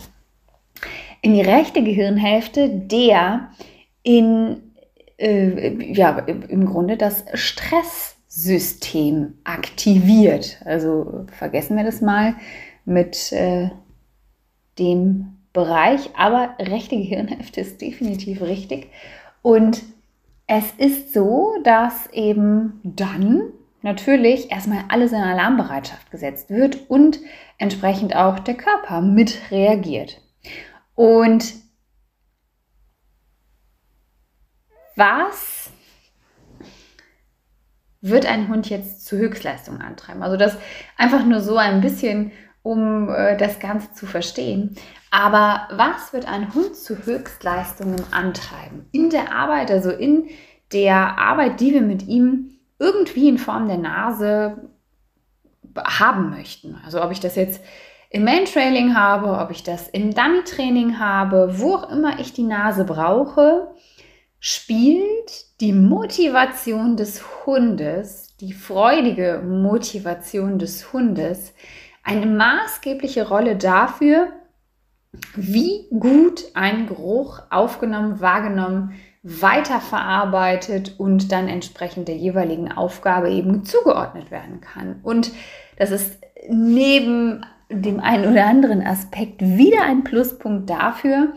in 1.22 1.34
die 1.34 1.42
rechte 1.42 1.82
Gehirnhälfte, 1.82 2.68
der 2.68 3.50
in, 4.02 4.62
äh, 5.18 5.92
ja, 5.92 6.18
im 6.18 6.66
Grunde 6.66 6.96
das 6.96 7.24
Stresssystem 7.34 9.34
aktiviert. 9.44 10.60
Also 10.64 11.26
vergessen 11.36 11.76
wir 11.76 11.84
das 11.84 12.00
mal 12.00 12.34
mit 12.84 13.32
äh, 13.32 13.70
dem 14.78 15.36
Bereich, 15.52 16.10
aber 16.16 16.54
rechte 16.60 16.96
Gehirnhälfte 16.96 17.60
ist 17.60 17.80
definitiv 17.80 18.40
richtig. 18.40 18.88
Und 19.42 19.82
es 20.46 20.72
ist 20.78 21.12
so, 21.12 21.54
dass 21.64 22.08
eben 22.12 22.80
dann 22.82 23.52
natürlich 23.82 24.50
erstmal 24.50 24.84
alles 24.88 25.12
in 25.12 25.18
Alarmbereitschaft 25.18 26.10
gesetzt 26.10 26.50
wird 26.50 26.90
und 26.90 27.20
entsprechend 27.60 28.16
auch 28.16 28.40
der 28.40 28.56
Körper 28.56 29.00
mit 29.02 29.50
reagiert. 29.50 30.20
Und 30.94 31.54
was 34.96 35.70
wird 38.00 38.26
ein 38.26 38.48
Hund 38.48 38.68
jetzt 38.70 39.04
zu 39.04 39.16
Höchstleistungen 39.18 39.82
antreiben? 39.82 40.22
Also 40.22 40.36
das 40.36 40.56
einfach 40.96 41.24
nur 41.24 41.40
so 41.40 41.58
ein 41.58 41.82
bisschen, 41.82 42.32
um 42.62 43.10
äh, 43.10 43.36
das 43.36 43.60
Ganze 43.60 43.92
zu 43.92 44.06
verstehen. 44.06 44.74
Aber 45.10 45.68
was 45.70 46.12
wird 46.14 46.26
ein 46.26 46.54
Hund 46.54 46.76
zu 46.76 47.04
Höchstleistungen 47.04 48.02
antreiben? 48.10 48.86
In 48.90 49.10
der 49.10 49.32
Arbeit, 49.32 49.70
also 49.70 49.90
in 49.90 50.28
der 50.72 51.18
Arbeit, 51.18 51.60
die 51.60 51.74
wir 51.74 51.82
mit 51.82 52.06
ihm 52.06 52.58
irgendwie 52.78 53.28
in 53.28 53.36
Form 53.36 53.68
der 53.68 53.76
Nase 53.76 54.69
haben 55.76 56.30
möchten. 56.30 56.80
Also 56.84 57.02
ob 57.02 57.10
ich 57.10 57.20
das 57.20 57.36
jetzt 57.36 57.62
im 58.10 58.24
Main-Trailing 58.24 58.96
habe, 58.96 59.38
ob 59.38 59.50
ich 59.50 59.62
das 59.62 59.88
im 59.88 60.12
Dummy-Training 60.12 60.98
habe, 60.98 61.60
wo 61.60 61.76
auch 61.76 61.90
immer 61.90 62.18
ich 62.18 62.32
die 62.32 62.42
Nase 62.42 62.84
brauche, 62.84 63.72
spielt 64.40 65.60
die 65.60 65.72
Motivation 65.72 66.96
des 66.96 67.46
Hundes, 67.46 68.36
die 68.40 68.52
freudige 68.52 69.42
Motivation 69.46 70.58
des 70.58 70.92
Hundes, 70.92 71.54
eine 72.02 72.26
maßgebliche 72.26 73.28
Rolle 73.28 73.56
dafür, 73.56 74.32
wie 75.34 75.86
gut 75.90 76.44
ein 76.54 76.86
Geruch 76.86 77.42
aufgenommen, 77.50 78.20
wahrgenommen, 78.20 78.94
weiterverarbeitet 79.22 80.94
und 80.98 81.30
dann 81.30 81.48
entsprechend 81.48 82.08
der 82.08 82.16
jeweiligen 82.16 82.72
Aufgabe 82.72 83.30
eben 83.30 83.64
zugeordnet 83.64 84.30
werden 84.30 84.60
kann. 84.60 85.00
Und 85.02 85.32
das 85.76 85.90
ist 85.90 86.18
neben 86.48 87.44
dem 87.68 88.00
einen 88.00 88.30
oder 88.30 88.46
anderen 88.46 88.84
Aspekt 88.84 89.42
wieder 89.42 89.84
ein 89.84 90.04
Pluspunkt 90.04 90.70
dafür, 90.70 91.34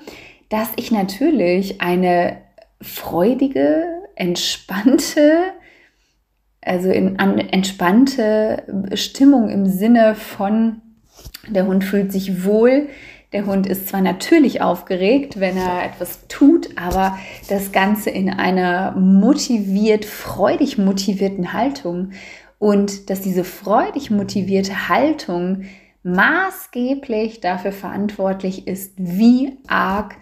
dass 0.50 0.70
ich 0.78 0.92
natürlich 0.92 1.82
eine 1.82 2.38
freudige, 2.82 3.86
entspannte, 4.16 5.40
also 6.62 6.90
in 6.90 7.20
an, 7.20 7.40
entspannte 7.40 8.92
Stimmung 8.96 9.50
im 9.50 9.66
Sinne 9.66 10.16
von 10.16 10.82
der 11.48 11.68
Hund 11.68 11.84
fühlt 11.84 12.12
sich 12.12 12.46
wohl, 12.46 12.90
der 13.34 13.46
Hund 13.48 13.68
ist 13.68 13.90
zwar 13.90 14.02
natürlich 14.02 14.62
aufgeregt, 14.62 15.40
wenn 15.40 15.58
er 15.58 15.84
etwas 15.84 16.28
tut, 16.28 16.78
aber 16.78 17.18
das 17.50 17.72
Ganze 17.72 18.12
in 18.12 18.30
einer 18.30 18.92
motiviert, 18.92 20.06
freudig 20.06 20.78
motivierten 20.78 21.52
Haltung. 21.52 22.12
Und 22.60 23.10
dass 23.10 23.22
diese 23.22 23.44
freudig 23.44 24.12
motivierte 24.12 24.88
Haltung 24.88 25.64
maßgeblich 26.04 27.42
dafür 27.42 27.72
verantwortlich 27.72 28.68
ist, 28.68 28.94
wie 28.98 29.58
arg 29.68 30.16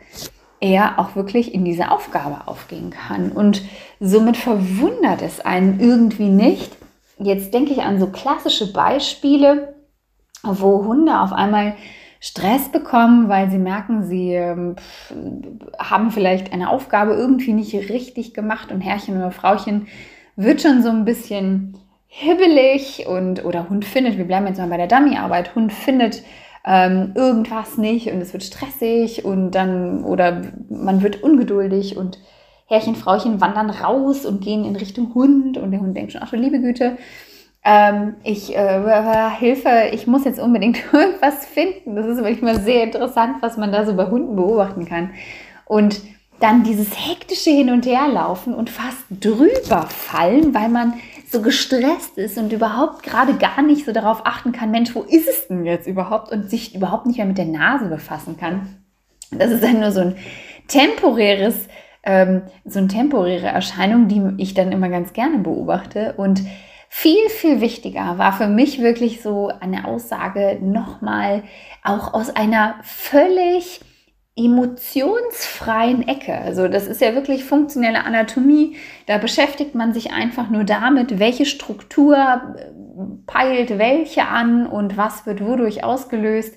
er 0.60 1.00
auch 1.00 1.16
wirklich 1.16 1.54
in 1.54 1.66
diese 1.66 1.92
Aufgabe 1.92 2.48
aufgehen 2.48 2.92
kann. 2.92 3.32
Und 3.32 3.64
somit 4.00 4.38
verwundert 4.38 5.22
es 5.22 5.40
einen 5.40 5.80
irgendwie 5.80 6.30
nicht. 6.30 6.72
Jetzt 7.18 7.54
denke 7.54 7.74
ich 7.74 7.82
an 7.82 8.00
so 8.00 8.08
klassische 8.08 8.72
Beispiele, 8.72 9.76
wo 10.44 10.86
Hunde 10.86 11.20
auf 11.20 11.34
einmal 11.34 11.76
Stress 12.24 12.70
bekommen, 12.72 13.30
weil 13.30 13.50
sie 13.50 13.58
merken, 13.58 14.04
sie 14.04 14.36
ähm, 14.36 14.76
haben 15.80 16.12
vielleicht 16.12 16.54
eine 16.54 16.70
Aufgabe 16.70 17.14
irgendwie 17.14 17.52
nicht 17.52 17.74
richtig 17.90 18.36
gemacht 18.36 18.72
und 18.72 18.80
Herrchen 18.80 19.18
oder 19.18 19.32
Frauchen 19.32 19.88
wird 20.36 20.62
schon 20.62 20.84
so 20.84 20.90
ein 20.90 21.04
bisschen 21.04 21.78
hibbelig 22.06 23.08
und 23.08 23.44
oder 23.44 23.70
Hund 23.70 23.86
findet, 23.86 24.20
wir 24.20 24.26
bleiben 24.26 24.46
jetzt 24.46 24.60
mal 24.60 24.70
bei 24.70 24.78
der 24.78 24.88
Dummyarbeit, 24.88 25.56
Hund 25.56 25.74
findet 25.74 26.22
ähm, 26.64 27.14
irgendwas 27.16 27.80
nicht 27.80 28.12
und 28.12 28.22
es 28.22 28.34
wird 28.34 28.44
stressig 28.44 29.26
und 29.26 29.52
dann 29.52 30.04
oder 30.04 30.44
man 30.70 31.02
wird 31.02 31.24
ungeduldig 31.24 31.98
und 31.98 32.20
Herrchen, 32.68 32.96
Frauchen 32.96 33.42
wandern 33.42 33.72
raus 33.72 34.28
und 34.28 34.42
gehen 34.42 34.64
in 34.64 34.76
Richtung 34.76 35.16
Hund 35.16 35.58
und 35.58 35.72
der 35.72 35.82
Hund 35.82 35.98
denkt 35.98 36.12
schon, 36.12 36.22
ach 36.24 36.30
du 36.30 36.38
liebe 36.38 36.62
Güte, 36.62 36.98
ähm, 37.64 38.16
ich 38.24 38.56
äh, 38.56 39.30
Hilfe, 39.38 39.90
ich 39.92 40.08
muss 40.08 40.26
jetzt 40.26 40.40
unbedingt 40.40 40.82
irgendwas 40.94 41.46
finden. 41.46 41.96
Das 41.96 42.06
ist 42.06 42.18
wirklich 42.18 42.42
mal 42.42 42.60
sehr 42.60 42.84
interessant, 42.84 43.38
was 43.42 43.58
man 43.58 43.72
da 43.72 43.86
so 43.86 43.96
bei 43.96 44.08
Hunden 44.08 44.36
beobachten 44.36 44.86
kann. 44.86 45.12
Und 45.66 46.02
dann 46.40 46.64
dieses 46.64 46.90
hektische 46.98 47.52
Hin- 47.52 47.70
und 47.70 47.86
Herlaufen 47.86 48.54
und 48.54 48.70
fast 48.70 49.06
drüber 49.12 49.84
fallen, 49.88 50.54
weil 50.54 50.70
man 50.70 50.96
so 51.30 51.42
gestresst 51.42 52.18
ist 52.18 52.38
und 52.38 52.52
überhaupt 52.52 53.04
gerade 53.04 53.36
gar 53.36 53.62
nicht 53.62 53.86
so 53.86 53.94
darauf 53.94 54.26
achten 54.26 54.52
kann, 54.52 54.72
Mensch, 54.72 54.94
wo 54.96 55.04
ist 55.04 55.30
es 55.30 55.48
denn 55.48 55.66
jetzt 55.66 55.88
überhaupt 55.88 56.32
und 56.32 56.50
sich 56.50 56.76
überhaupt 56.76 57.06
nicht 57.06 57.18
mehr 57.18 57.28
mit 57.28 57.38
der 57.38 57.46
Nase 57.46 57.86
befassen 57.86 58.38
kann. 58.38 58.84
Das 59.32 59.52
ist 59.52 59.64
dann 59.64 59.80
nur 59.80 59.92
so 59.92 60.02
ein 60.02 60.16
temporäres, 60.68 61.68
ähm, 62.04 62.42
so 62.66 62.80
eine 62.80 62.88
temporäre 62.90 63.48
Erscheinung, 63.48 64.08
die 64.08 64.42
ich 64.42 64.54
dann 64.54 64.72
immer 64.72 64.90
ganz 64.90 65.14
gerne 65.14 65.38
beobachte 65.38 66.16
und 66.18 66.42
viel, 66.94 67.30
viel 67.30 67.62
wichtiger 67.62 68.18
war 68.18 68.34
für 68.34 68.48
mich 68.48 68.82
wirklich 68.82 69.22
so 69.22 69.48
eine 69.48 69.86
Aussage 69.86 70.60
nochmal 70.62 71.44
auch 71.84 72.14
aus 72.14 72.30
einer 72.36 72.76
völlig 72.84 73.80
emotionsfreien 74.36 76.06
Ecke. 76.06 76.38
Also 76.38 76.68
das 76.68 76.88
ist 76.88 77.00
ja 77.00 77.16
wirklich 77.16 77.46
funktionelle 77.46 78.04
Anatomie. 78.04 78.76
Da 79.08 79.20
beschäftigt 79.20 79.74
man 79.74 79.94
sich 79.94 80.12
einfach 80.12 80.50
nur 80.50 80.66
damit, 80.66 81.18
welche 81.18 81.46
Struktur 81.46 82.18
äh, 82.18 82.72
peilt 83.26 83.80
welche 83.80 84.28
an 84.28 84.68
und 84.68 84.98
was 84.98 85.26
wird 85.26 85.44
wodurch 85.44 85.86
ausgelöst 85.86 86.56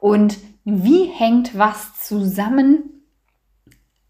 und 0.00 0.38
wie 0.64 1.04
hängt 1.04 1.56
was 1.56 2.00
zusammen 2.00 3.04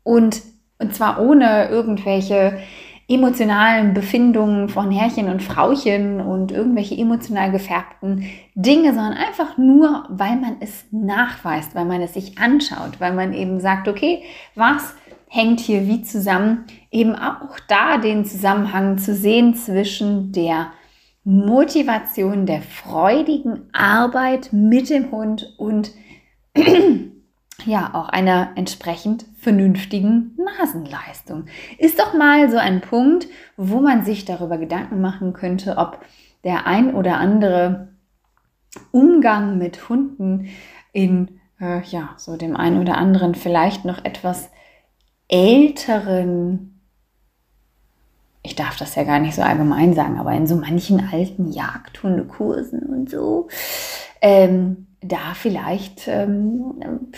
und, 0.04 0.42
und 0.78 0.94
zwar 0.94 1.20
ohne 1.20 1.68
irgendwelche 1.68 2.60
emotionalen 3.08 3.94
Befindungen 3.94 4.68
von 4.68 4.90
Herrchen 4.90 5.28
und 5.28 5.42
Frauchen 5.42 6.20
und 6.20 6.50
irgendwelche 6.50 6.96
emotional 6.96 7.52
gefärbten 7.52 8.24
Dinge, 8.54 8.94
sondern 8.94 9.12
einfach 9.12 9.56
nur, 9.56 10.04
weil 10.08 10.36
man 10.36 10.56
es 10.60 10.86
nachweist, 10.90 11.74
weil 11.74 11.84
man 11.84 12.02
es 12.02 12.14
sich 12.14 12.38
anschaut, 12.38 12.98
weil 12.98 13.12
man 13.14 13.32
eben 13.32 13.60
sagt, 13.60 13.86
okay, 13.86 14.24
was 14.56 14.94
hängt 15.28 15.60
hier 15.60 15.86
wie 15.86 16.02
zusammen, 16.02 16.64
eben 16.90 17.14
auch 17.14 17.58
da 17.68 17.98
den 17.98 18.24
Zusammenhang 18.24 18.98
zu 18.98 19.14
sehen 19.14 19.54
zwischen 19.54 20.32
der 20.32 20.72
Motivation 21.22 22.46
der 22.46 22.62
freudigen 22.62 23.68
Arbeit 23.72 24.52
mit 24.52 24.90
dem 24.90 25.10
Hund 25.10 25.54
und 25.58 25.92
ja 27.64 27.94
auch 27.94 28.08
einer 28.08 28.50
entsprechend 28.56 29.24
vernünftigen 29.38 30.36
Nasenleistung. 30.36 31.46
Ist 31.78 31.98
doch 31.98 32.14
mal 32.14 32.50
so 32.50 32.58
ein 32.58 32.80
Punkt, 32.80 33.26
wo 33.56 33.80
man 33.80 34.04
sich 34.04 34.24
darüber 34.24 34.58
Gedanken 34.58 35.00
machen 35.00 35.32
könnte, 35.32 35.76
ob 35.78 36.04
der 36.44 36.66
ein 36.66 36.94
oder 36.94 37.18
andere 37.18 37.88
Umgang 38.92 39.58
mit 39.58 39.88
Hunden 39.88 40.48
in 40.92 41.40
äh, 41.60 41.82
ja 41.82 42.10
so 42.16 42.36
dem 42.36 42.56
einen 42.56 42.80
oder 42.80 42.98
anderen 42.98 43.34
vielleicht 43.34 43.84
noch 43.84 44.04
etwas 44.04 44.50
älteren 45.28 46.76
ich 48.46 48.54
darf 48.54 48.76
das 48.76 48.94
ja 48.94 49.02
gar 49.02 49.18
nicht 49.18 49.34
so 49.34 49.42
allgemein 49.42 49.92
sagen, 49.94 50.18
aber 50.20 50.32
in 50.32 50.46
so 50.46 50.54
manchen 50.54 51.08
alten 51.12 51.50
Jagdhundekursen 51.50 52.80
und 52.84 53.10
so, 53.10 53.48
ähm, 54.22 54.85
da 55.00 55.34
vielleicht 55.34 56.08
ähm, 56.08 57.10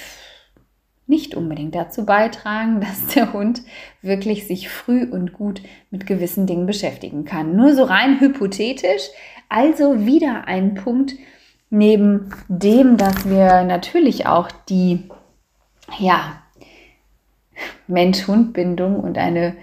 nicht 1.07 1.35
unbedingt 1.35 1.75
dazu 1.75 2.05
beitragen, 2.07 2.81
dass 2.83 3.15
der 3.15 3.33
Hund 3.33 3.63
wirklich 4.03 4.47
sich 4.47 4.69
früh 4.69 5.05
und 5.05 5.33
gut 5.33 5.63
mit 5.91 6.07
gewissen 6.07 6.47
Dingen 6.47 6.67
beschäftigen 6.67 7.25
kann. 7.25 7.57
Nur 7.57 7.75
so 7.75 7.85
rein 7.85 8.21
hypothetisch. 8.21 9.09
Also 9.49 10.07
wieder 10.07 10.47
ein 10.47 10.75
Punkt 10.75 11.15
neben 11.71 12.31
dem, 12.49 12.97
dass 12.97 13.29
wir 13.29 13.65
natürlich 13.65 14.27
auch 14.27 14.51
die, 14.69 15.09
ja, 15.99 16.43
Mensch-Hund-Bindung 17.87 19.01
und 19.01 19.19
eine 19.19 19.57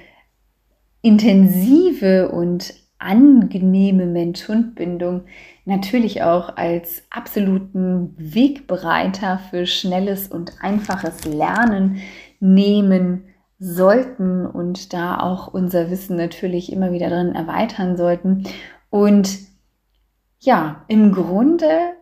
intensive 1.01 2.29
und 2.29 2.73
angenehme 2.99 4.05
Mensch-Hund-Bindung 4.05 5.25
natürlich 5.65 6.23
auch 6.23 6.57
als 6.57 7.03
absoluten 7.09 8.13
Wegbereiter 8.17 9.39
für 9.49 9.65
schnelles 9.65 10.27
und 10.27 10.53
einfaches 10.61 11.25
Lernen 11.25 12.01
nehmen 12.39 13.25
sollten 13.59 14.45
und 14.45 14.93
da 14.93 15.19
auch 15.19 15.47
unser 15.47 15.89
Wissen 15.89 16.17
natürlich 16.17 16.71
immer 16.71 16.91
wieder 16.91 17.09
drin 17.09 17.33
erweitern 17.33 17.97
sollten. 17.97 18.43
Und 18.89 19.39
ja, 20.39 20.83
im 20.87 21.11
Grunde 21.13 21.93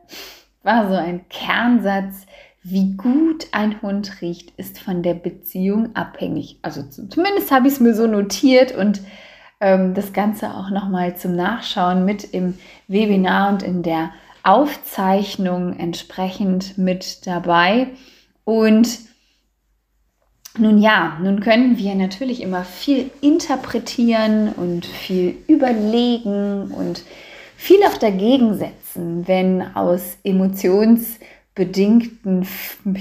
war 0.64 0.90
so 0.90 0.96
ein 0.96 1.28
Kernsatz, 1.30 2.26
wie 2.64 2.96
gut 2.96 3.48
ein 3.52 3.82
Hund 3.82 4.22
riecht, 4.22 4.52
ist 4.58 4.80
von 4.80 5.04
der 5.04 5.16
Beziehung 5.16 5.96
abhängig. 5.96 6.60
Also 6.62 6.84
zumindest 6.84 7.52
habe 7.52 7.68
ich 7.68 7.74
es 7.74 7.80
mir 7.82 7.94
so 7.94 8.08
notiert 8.08 8.74
und 8.76 9.02
ähm, 9.64 9.94
das 9.94 10.14
Ganze 10.14 10.54
auch 10.54 10.70
nochmal 10.70 11.16
zum 11.16 11.36
Nachschauen 11.36 12.06
mit 12.06 12.24
im 12.26 12.60
Webinar 12.88 13.54
und 13.54 13.64
in 13.64 13.82
der 13.82 14.12
Aufzeichnung 14.44 15.80
entsprechend 15.80 16.78
mit 16.78 17.26
dabei. 17.26 17.88
Und 18.44 19.00
nun 20.58 20.78
ja, 20.80 21.18
nun 21.24 21.40
können 21.40 21.78
wir 21.78 21.96
natürlich 21.96 22.42
immer 22.42 22.66
viel 22.66 23.10
interpretieren 23.22 24.50
und 24.50 24.86
viel 24.86 25.38
überlegen 25.48 26.72
und 26.72 27.04
viel 27.56 27.82
auch 27.86 27.98
dagegen 27.98 28.58
setzen, 28.58 29.26
wenn 29.28 29.62
aus 29.76 30.18
emotionsbedingten 30.26 32.46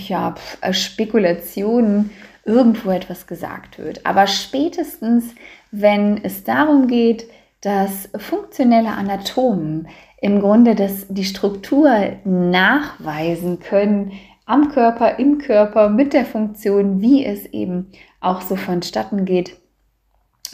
ja, 0.07 0.37
Spekulationen 0.71 2.11
irgendwo 2.45 2.91
etwas 2.91 3.27
gesagt 3.27 3.79
wird. 3.79 4.05
Aber 4.07 4.27
spätestens, 4.27 5.35
wenn 5.73 6.23
es 6.23 6.45
darum 6.45 6.87
geht, 6.87 7.29
dass 7.63 8.09
funktionelle 8.17 8.91
Anatomen 8.91 9.89
im 10.21 10.41
Grunde 10.41 10.77
das, 10.77 11.07
die 11.09 11.25
Struktur 11.25 11.91
nachweisen 12.25 13.59
können, 13.59 14.13
am 14.47 14.71
Körper, 14.71 15.19
im 15.19 15.39
Körper, 15.39 15.89
mit 15.89 16.13
der 16.13 16.25
Funktion, 16.25 17.01
wie 17.01 17.25
es 17.25 17.47
eben 17.47 17.91
auch 18.21 18.41
so 18.41 18.55
vonstatten 18.55 19.25
geht. 19.25 19.57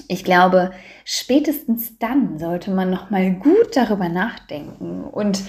Ich 0.06 0.24
glaube, 0.24 0.70
spätestens 1.04 1.98
dann 1.98 2.38
sollte 2.38 2.70
man 2.70 2.90
noch 2.90 3.10
mal 3.10 3.30
gut 3.32 3.74
darüber 3.76 4.08
nachdenken. 4.08 5.04
Und 5.04 5.42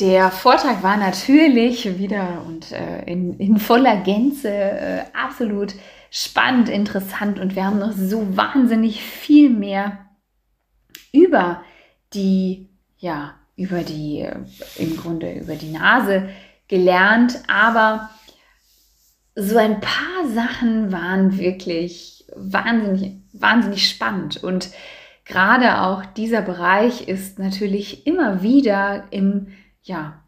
der 0.00 0.30
Vortrag 0.30 0.82
war 0.82 0.96
natürlich 0.96 1.98
wieder 1.98 2.42
und 2.46 2.70
äh, 2.72 3.02
in, 3.10 3.38
in, 3.38 3.58
voller 3.58 3.96
Gänze 3.96 4.50
äh, 4.50 5.00
absolut 5.12 5.74
spannend, 6.10 6.68
interessant 6.68 7.38
und 7.38 7.56
wir 7.56 7.64
haben 7.64 7.78
noch 7.78 7.92
so 7.92 8.36
wahnsinnig 8.36 9.02
viel 9.02 9.50
mehr 9.50 10.06
über 11.12 11.62
die, 12.14 12.68
ja, 12.98 13.34
über 13.56 13.82
die, 13.82 14.20
äh, 14.20 14.36
im 14.76 14.96
Grunde 14.96 15.32
über 15.32 15.56
die 15.56 15.72
Nase 15.72 16.28
gelernt, 16.68 17.42
aber 17.48 18.10
so 19.34 19.56
ein 19.56 19.80
paar 19.80 20.28
Sachen 20.32 20.92
waren 20.92 21.38
wirklich 21.38 22.24
wahnsinnig, 22.34 23.20
wahnsinnig 23.32 23.88
spannend. 23.88 24.42
Und 24.42 24.70
gerade 25.24 25.80
auch 25.82 26.04
dieser 26.04 26.42
Bereich 26.42 27.08
ist 27.08 27.38
natürlich 27.38 28.06
immer 28.06 28.42
wieder 28.42 29.04
im, 29.10 29.48
ja, 29.82 30.22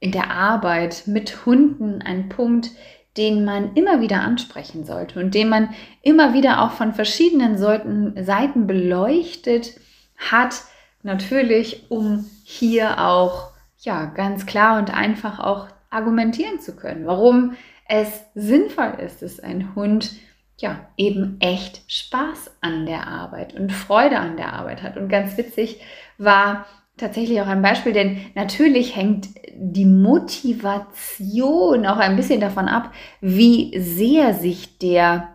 in 0.00 0.12
der 0.12 0.30
Arbeit 0.30 1.04
mit 1.06 1.46
Hunden 1.46 2.02
ein 2.02 2.28
Punkt, 2.28 2.70
den 3.16 3.44
man 3.44 3.74
immer 3.74 4.00
wieder 4.00 4.20
ansprechen 4.20 4.84
sollte 4.84 5.20
und 5.20 5.34
den 5.34 5.48
man 5.48 5.74
immer 6.02 6.34
wieder 6.34 6.62
auch 6.62 6.72
von 6.72 6.94
verschiedenen 6.94 7.56
Seiten 7.56 8.66
beleuchtet 8.66 9.78
hat, 10.16 10.62
natürlich 11.02 11.90
um 11.90 12.28
hier 12.44 13.00
auch 13.00 13.52
ja 13.78 14.06
ganz 14.06 14.46
klar 14.46 14.78
und 14.78 14.92
einfach 14.92 15.38
auch 15.38 15.68
argumentieren 15.90 16.60
zu 16.60 16.74
können, 16.74 17.06
warum 17.06 17.56
es 17.88 18.24
sinnvoll 18.34 18.94
ist, 19.04 19.22
dass 19.22 19.38
ein 19.40 19.74
Hund 19.74 20.12
ja 20.56 20.88
eben 20.96 21.36
echt 21.40 21.82
Spaß 21.90 22.50
an 22.60 22.86
der 22.86 23.06
Arbeit 23.06 23.54
und 23.54 23.72
Freude 23.72 24.18
an 24.18 24.36
der 24.36 24.52
Arbeit 24.52 24.82
hat. 24.82 24.96
Und 24.96 25.08
ganz 25.08 25.36
witzig 25.36 25.80
war 26.16 26.66
tatsächlich 26.96 27.40
auch 27.40 27.46
ein 27.46 27.62
Beispiel, 27.62 27.92
denn 27.92 28.18
natürlich 28.34 28.96
hängt 28.96 29.28
die 29.56 29.86
Motivation 29.86 31.86
auch 31.86 31.98
ein 31.98 32.16
bisschen 32.16 32.40
davon 32.40 32.68
ab, 32.68 32.92
wie 33.20 33.78
sehr 33.78 34.34
sich 34.34 34.78
der 34.78 35.28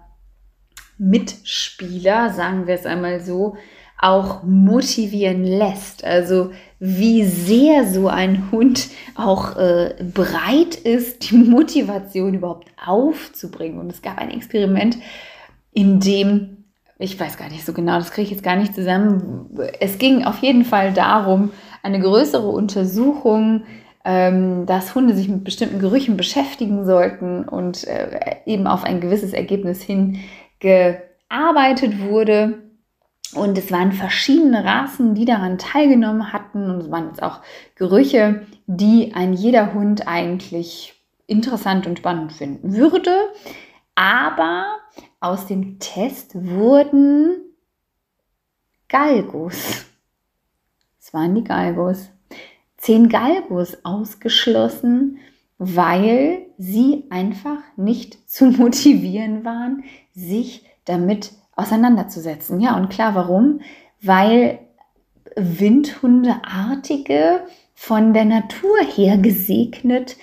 Mitspieler, 0.98 2.32
sagen 2.32 2.68
wir 2.68 2.76
es 2.76 2.86
einmal 2.86 3.22
so, 3.22 3.56
auch 3.98 4.44
motivieren 4.44 5.44
lässt. 5.44 6.04
Also 6.04 6.52
wie 6.80 7.26
sehr 7.26 7.86
so 7.86 8.08
ein 8.08 8.52
Hund 8.52 8.88
auch 9.16 9.58
äh, 9.58 9.96
bereit 10.00 10.76
ist, 10.76 11.30
die 11.30 11.36
Motivation 11.36 12.34
überhaupt 12.34 12.70
aufzubringen. 12.84 13.80
Und 13.80 13.92
es 13.92 14.02
gab 14.02 14.18
ein 14.18 14.32
Experiment, 14.32 14.98
in 15.74 16.00
dem, 16.00 16.59
ich 17.00 17.18
weiß 17.20 17.38
gar 17.38 17.50
nicht 17.50 17.66
so 17.66 17.74
genau, 17.74 17.98
das 17.98 18.12
kriege 18.12 18.26
ich 18.26 18.32
jetzt 18.32 18.44
gar 18.44 18.58
nicht 18.58 18.76
zusammen, 18.76 19.58
es 19.80 19.98
ging 19.98 20.26
auf 20.26 20.40
jeden 20.40 20.66
Fall 20.66 20.94
darum, 20.94 21.52
eine 21.82 22.00
größere 22.00 22.48
Untersuchung, 22.48 23.64
ähm, 24.04 24.66
dass 24.66 24.96
Hunde 24.96 25.16
sich 25.16 25.30
mit 25.30 25.46
bestimmten 25.46 25.80
Gerüchen 25.80 26.18
beschäftigen 26.18 26.86
sollten 26.86 27.48
und 27.48 27.86
äh, 27.88 28.38
eben 28.46 28.68
auf 28.68 28.84
ein 28.84 29.00
gewisses 29.00 29.34
Ergebnis 29.34 29.82
hin 29.82 30.20
gearbeitet 30.60 32.02
wurde. 32.02 32.64
Und 33.36 33.58
es 33.58 33.72
waren 33.72 33.92
verschiedene 33.92 34.66
Rassen, 34.66 35.14
die 35.14 35.26
daran 35.26 35.58
teilgenommen 35.58 36.34
hatten. 36.34 36.70
Und 36.70 36.82
es 36.82 36.92
waren 36.92 37.10
jetzt 37.10 37.22
auch 37.22 37.42
Gerüche, 37.76 38.48
die 38.66 39.14
ein 39.14 39.34
jeder 39.34 39.74
Hund 39.74 40.08
eigentlich 40.08 40.96
interessant 41.28 41.86
und 41.86 42.00
spannend 42.00 42.34
finden 42.34 42.76
würde. 42.76 43.16
Aber 43.94 44.66
aus 45.20 45.48
dem 45.48 45.80
Test 45.80 46.36
wurden 46.36 47.42
Galgos. 48.88 49.86
Es 51.00 51.14
waren 51.14 51.36
die 51.36 51.44
Galgos. 51.44 52.10
Zehn 52.78 53.10
Galgos 53.10 53.78
ausgeschlossen, 53.84 55.18
weil 55.58 56.46
sie 56.58 57.04
einfach 57.10 57.58
nicht 57.76 58.18
zu 58.30 58.46
motivieren 58.46 59.44
waren, 59.44 59.84
sich 60.14 60.64
damit 60.86 61.34
auseinanderzusetzen. 61.56 62.62
Ja, 62.62 62.78
und 62.78 62.90
klar, 62.90 63.16
warum? 63.16 63.60
Weil 64.02 64.60
Windhundeartige 65.36 67.42
von 67.76 68.14
der 68.14 68.24
Natur 68.26 68.78
her 68.96 69.18
gesegnet 69.18 70.18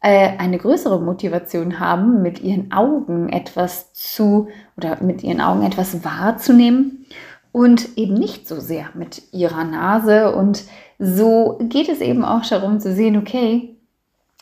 eine 0.00 0.58
größere 0.58 1.00
Motivation 1.00 1.80
haben, 1.80 2.22
mit 2.22 2.40
ihren 2.40 2.72
Augen 2.72 3.28
etwas 3.28 3.92
zu 3.92 4.48
oder 4.76 5.02
mit 5.02 5.22
ihren 5.22 5.40
Augen 5.40 5.62
etwas 5.62 6.04
wahrzunehmen 6.04 7.06
und 7.52 7.96
eben 7.96 8.14
nicht 8.14 8.46
so 8.46 8.60
sehr 8.60 8.90
mit 8.94 9.22
ihrer 9.32 9.64
Nase. 9.64 10.34
Und 10.34 10.64
so 10.98 11.58
geht 11.62 11.88
es 11.88 12.00
eben 12.00 12.24
auch 12.24 12.44
darum 12.44 12.80
zu 12.80 12.94
sehen, 12.94 13.16
okay, 13.16 13.76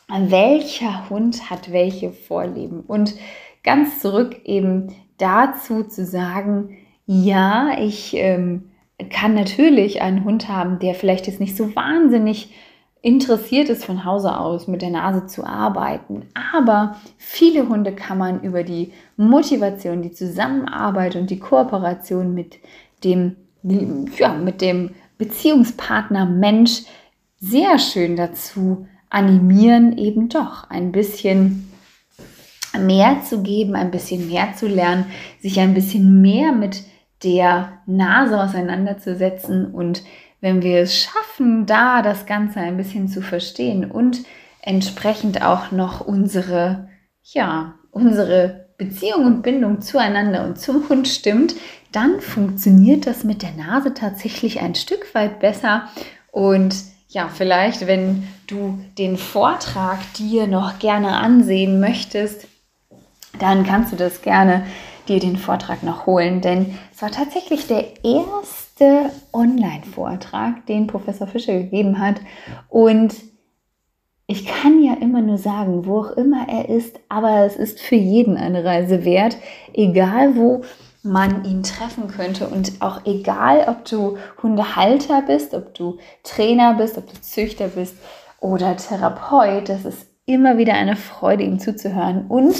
welcher 0.09 1.09
Hund 1.09 1.49
hat 1.49 1.71
welche 1.71 2.11
Vorlieben. 2.11 2.81
Und 2.81 3.15
ganz 3.63 4.01
zurück 4.01 4.41
eben 4.43 4.93
dazu 5.17 5.83
zu 5.83 6.05
sagen, 6.05 6.77
ja, 7.05 7.77
ich 7.79 8.13
ähm, 8.15 8.71
kann 9.09 9.33
natürlich 9.33 10.01
einen 10.01 10.23
Hund 10.23 10.47
haben, 10.49 10.79
der 10.79 10.95
vielleicht 10.95 11.27
jetzt 11.27 11.39
nicht 11.39 11.55
so 11.55 11.75
wahnsinnig 11.75 12.53
interessiert 13.05 13.69
ist 13.69 13.85
von 13.85 14.03
Hause 14.03 14.35
aus 14.35 14.67
mit 14.67 14.81
der 14.81 14.89
Nase 14.89 15.27
zu 15.27 15.45
arbeiten. 15.45 16.23
Aber 16.33 16.95
viele 17.17 17.69
Hunde 17.69 17.91
kann 17.93 18.17
man 18.17 18.41
über 18.41 18.63
die 18.63 18.93
Motivation, 19.15 20.01
die 20.01 20.11
Zusammenarbeit 20.11 21.15
und 21.15 21.29
die 21.29 21.37
Kooperation 21.37 22.33
mit 22.33 22.57
dem, 23.03 23.35
ja, 23.61 24.33
mit 24.33 24.59
dem 24.59 24.95
Beziehungspartner 25.19 26.25
Mensch 26.25 26.81
sehr 27.39 27.77
schön 27.77 28.15
dazu 28.15 28.87
animieren, 29.11 29.99
eben 29.99 30.27
doch 30.27 30.67
ein 30.71 30.91
bisschen 30.91 31.71
mehr 32.75 33.21
zu 33.21 33.43
geben, 33.43 33.75
ein 33.75 33.91
bisschen 33.91 34.27
mehr 34.27 34.55
zu 34.55 34.67
lernen, 34.67 35.05
sich 35.41 35.59
ein 35.59 35.75
bisschen 35.75 36.23
mehr 36.23 36.53
mit 36.53 36.81
der 37.23 37.83
Nase 37.85 38.41
auseinanderzusetzen 38.41 39.71
und 39.73 40.01
wenn 40.45 40.61
wir 40.61 40.81
es 40.81 40.95
schaffen, 40.95 41.65
da 41.65 42.03
das 42.03 42.27
Ganze 42.27 42.59
ein 42.59 42.77
bisschen 42.77 43.07
zu 43.07 43.23
verstehen 43.23 43.89
und 43.89 44.19
entsprechend 44.61 45.41
auch 45.41 45.71
noch 45.71 46.01
unsere, 46.01 46.87
ja, 47.23 47.73
unsere 47.89 48.67
Beziehung 48.77 49.25
und 49.25 49.41
Bindung 49.41 49.81
zueinander 49.81 50.45
und 50.45 50.59
zum 50.59 50.87
Hund 50.87 51.07
stimmt, 51.07 51.55
dann 51.91 52.21
funktioniert 52.21 53.07
das 53.07 53.23
mit 53.23 53.41
der 53.41 53.53
Nase 53.53 53.95
tatsächlich 53.95 54.61
ein 54.61 54.75
Stück 54.75 55.15
weit 55.15 55.39
besser. 55.39 55.87
Und 56.31 56.75
ja, 57.07 57.27
vielleicht, 57.27 57.87
wenn 57.87 58.27
du 58.45 58.77
den 58.99 59.17
Vortrag 59.17 59.97
dir 60.13 60.45
noch 60.45 60.77
gerne 60.77 61.13
ansehen 61.13 61.79
möchtest, 61.79 62.47
dann 63.39 63.65
kannst 63.65 63.93
du 63.93 63.95
das 63.95 64.21
gerne 64.21 64.63
dir 65.07 65.19
den 65.19 65.37
Vortrag 65.37 65.81
noch 65.81 66.05
holen, 66.05 66.41
denn 66.41 66.77
es 66.93 67.01
war 67.01 67.09
tatsächlich 67.09 67.65
der 67.65 68.05
erste 68.77 69.11
Online-Vortrag, 69.31 70.65
den 70.65 70.87
Professor 70.87 71.27
Fischer 71.27 71.53
gegeben 71.53 71.99
hat. 71.99 72.15
Und 72.69 73.15
ich 74.27 74.45
kann 74.45 74.81
ja 74.83 74.95
immer 74.95 75.21
nur 75.21 75.37
sagen, 75.37 75.85
wo 75.85 75.99
auch 75.99 76.11
immer 76.11 76.47
er 76.49 76.69
ist, 76.69 76.99
aber 77.09 77.45
es 77.45 77.55
ist 77.55 77.79
für 77.79 77.95
jeden 77.95 78.37
eine 78.37 78.65
Reise 78.65 79.05
wert, 79.05 79.37
egal 79.73 80.35
wo 80.35 80.63
man 81.03 81.45
ihn 81.45 81.63
treffen 81.63 82.07
könnte. 82.07 82.47
Und 82.47 82.81
auch 82.81 83.05
egal, 83.05 83.65
ob 83.67 83.85
du 83.85 84.17
Hundehalter 84.41 85.21
bist, 85.21 85.53
ob 85.53 85.73
du 85.73 85.97
Trainer 86.23 86.73
bist, 86.73 86.97
ob 86.97 87.07
du 87.07 87.21
Züchter 87.21 87.67
bist 87.67 87.95
oder 88.39 88.75
Therapeut, 88.75 89.69
das 89.69 89.85
ist 89.85 90.07
immer 90.25 90.57
wieder 90.57 90.73
eine 90.73 90.95
Freude, 90.95 91.43
ihm 91.43 91.59
zuzuhören. 91.59 92.25
Und 92.27 92.55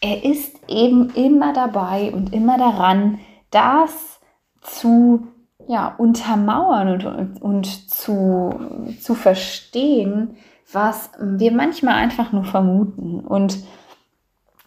er 0.00 0.24
ist 0.24 0.56
eben 0.68 1.10
immer 1.14 1.52
dabei 1.52 2.12
und 2.12 2.34
immer 2.34 2.58
daran, 2.58 3.20
das 3.50 4.18
zu 4.60 5.28
ja, 5.68 5.94
untermauern 5.98 6.88
und, 6.88 7.04
und, 7.04 7.42
und 7.42 7.90
zu, 7.90 8.54
zu 9.00 9.14
verstehen, 9.14 10.36
was 10.72 11.10
wir 11.20 11.52
manchmal 11.52 11.94
einfach 11.94 12.32
nur 12.32 12.44
vermuten. 12.44 13.20
Und 13.20 13.58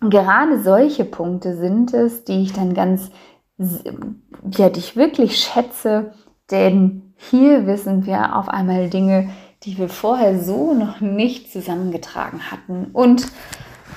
gerade 0.01 0.61
solche 0.61 1.05
Punkte 1.05 1.55
sind 1.57 1.93
es, 1.93 2.23
die 2.23 2.43
ich 2.43 2.53
dann 2.53 2.73
ganz, 2.73 3.11
ja, 3.57 4.69
die 4.69 4.79
ich 4.79 4.95
wirklich 4.95 5.37
schätze, 5.37 6.11
denn 6.51 7.13
hier 7.15 7.67
wissen 7.67 8.05
wir 8.05 8.35
auf 8.35 8.49
einmal 8.49 8.89
Dinge, 8.89 9.29
die 9.63 9.77
wir 9.77 9.89
vorher 9.89 10.39
so 10.39 10.73
noch 10.73 11.01
nicht 11.01 11.51
zusammengetragen 11.51 12.49
hatten. 12.49 12.89
Und 12.93 13.27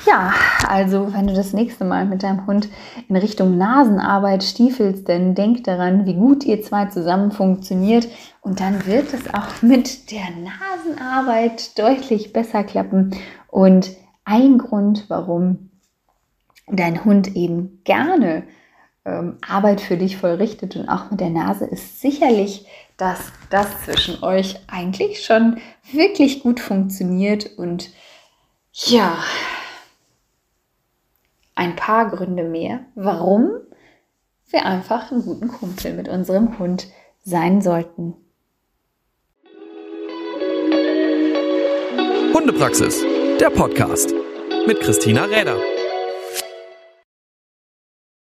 ja, 0.07 0.33
also 0.67 1.13
wenn 1.13 1.27
du 1.27 1.35
das 1.35 1.53
nächste 1.53 1.85
Mal 1.85 2.07
mit 2.07 2.23
deinem 2.23 2.47
Hund 2.47 2.69
in 3.09 3.17
Richtung 3.17 3.57
Nasenarbeit 3.57 4.43
stiefelst, 4.43 5.09
dann 5.09 5.35
denk 5.35 5.65
daran, 5.65 6.07
wie 6.07 6.15
gut 6.15 6.45
ihr 6.45 6.63
zwei 6.63 6.87
zusammen 6.87 7.31
funktioniert 7.33 8.09
und 8.41 8.61
dann 8.61 8.87
wird 8.87 9.13
es 9.15 9.33
auch 9.33 9.63
mit 9.63 10.11
der 10.11 10.29
Nasenarbeit 10.31 11.79
deutlich 11.79 12.33
besser 12.33 12.65
klappen. 12.65 13.17
Und 13.49 13.91
ein 14.25 14.59
Grund, 14.59 15.05
warum 15.09 15.71
dein 16.67 17.05
Hund 17.05 17.37
eben 17.37 17.81
gerne 17.85 18.45
ähm, 19.05 19.37
Arbeit 19.47 19.81
für 19.81 19.97
dich 19.97 20.17
vollrichtet 20.17 20.77
und 20.77 20.89
auch 20.89 21.11
mit 21.11 21.21
der 21.21 21.31
Nase 21.31 21.65
ist 21.65 22.01
sicherlich, 22.01 22.67
dass 22.97 23.19
das 23.51 23.67
zwischen 23.85 24.23
euch 24.23 24.61
eigentlich 24.69 25.25
schon 25.25 25.59
wirklich 25.93 26.43
gut 26.43 26.61
funktioniert 26.61 27.59
und 27.59 27.91
ja, 28.73 29.19
ein 31.63 31.77
paar 31.77 32.11
Gründe 32.11 32.43
mehr, 32.43 32.81
warum 32.97 33.53
wir 34.51 34.67
einfach 34.67 35.13
einen 35.13 35.23
guten 35.23 35.47
Kumpel 35.47 35.95
mit 35.95 36.09
unserem 36.09 36.59
Hund 36.59 36.89
sein 37.23 37.63
sollten. 37.63 38.15
Hundepraxis, 42.35 43.05
der 43.41 43.51
Podcast 43.51 44.13
mit 44.67 44.81
Christina 44.81 45.25
Räder. 45.27 45.57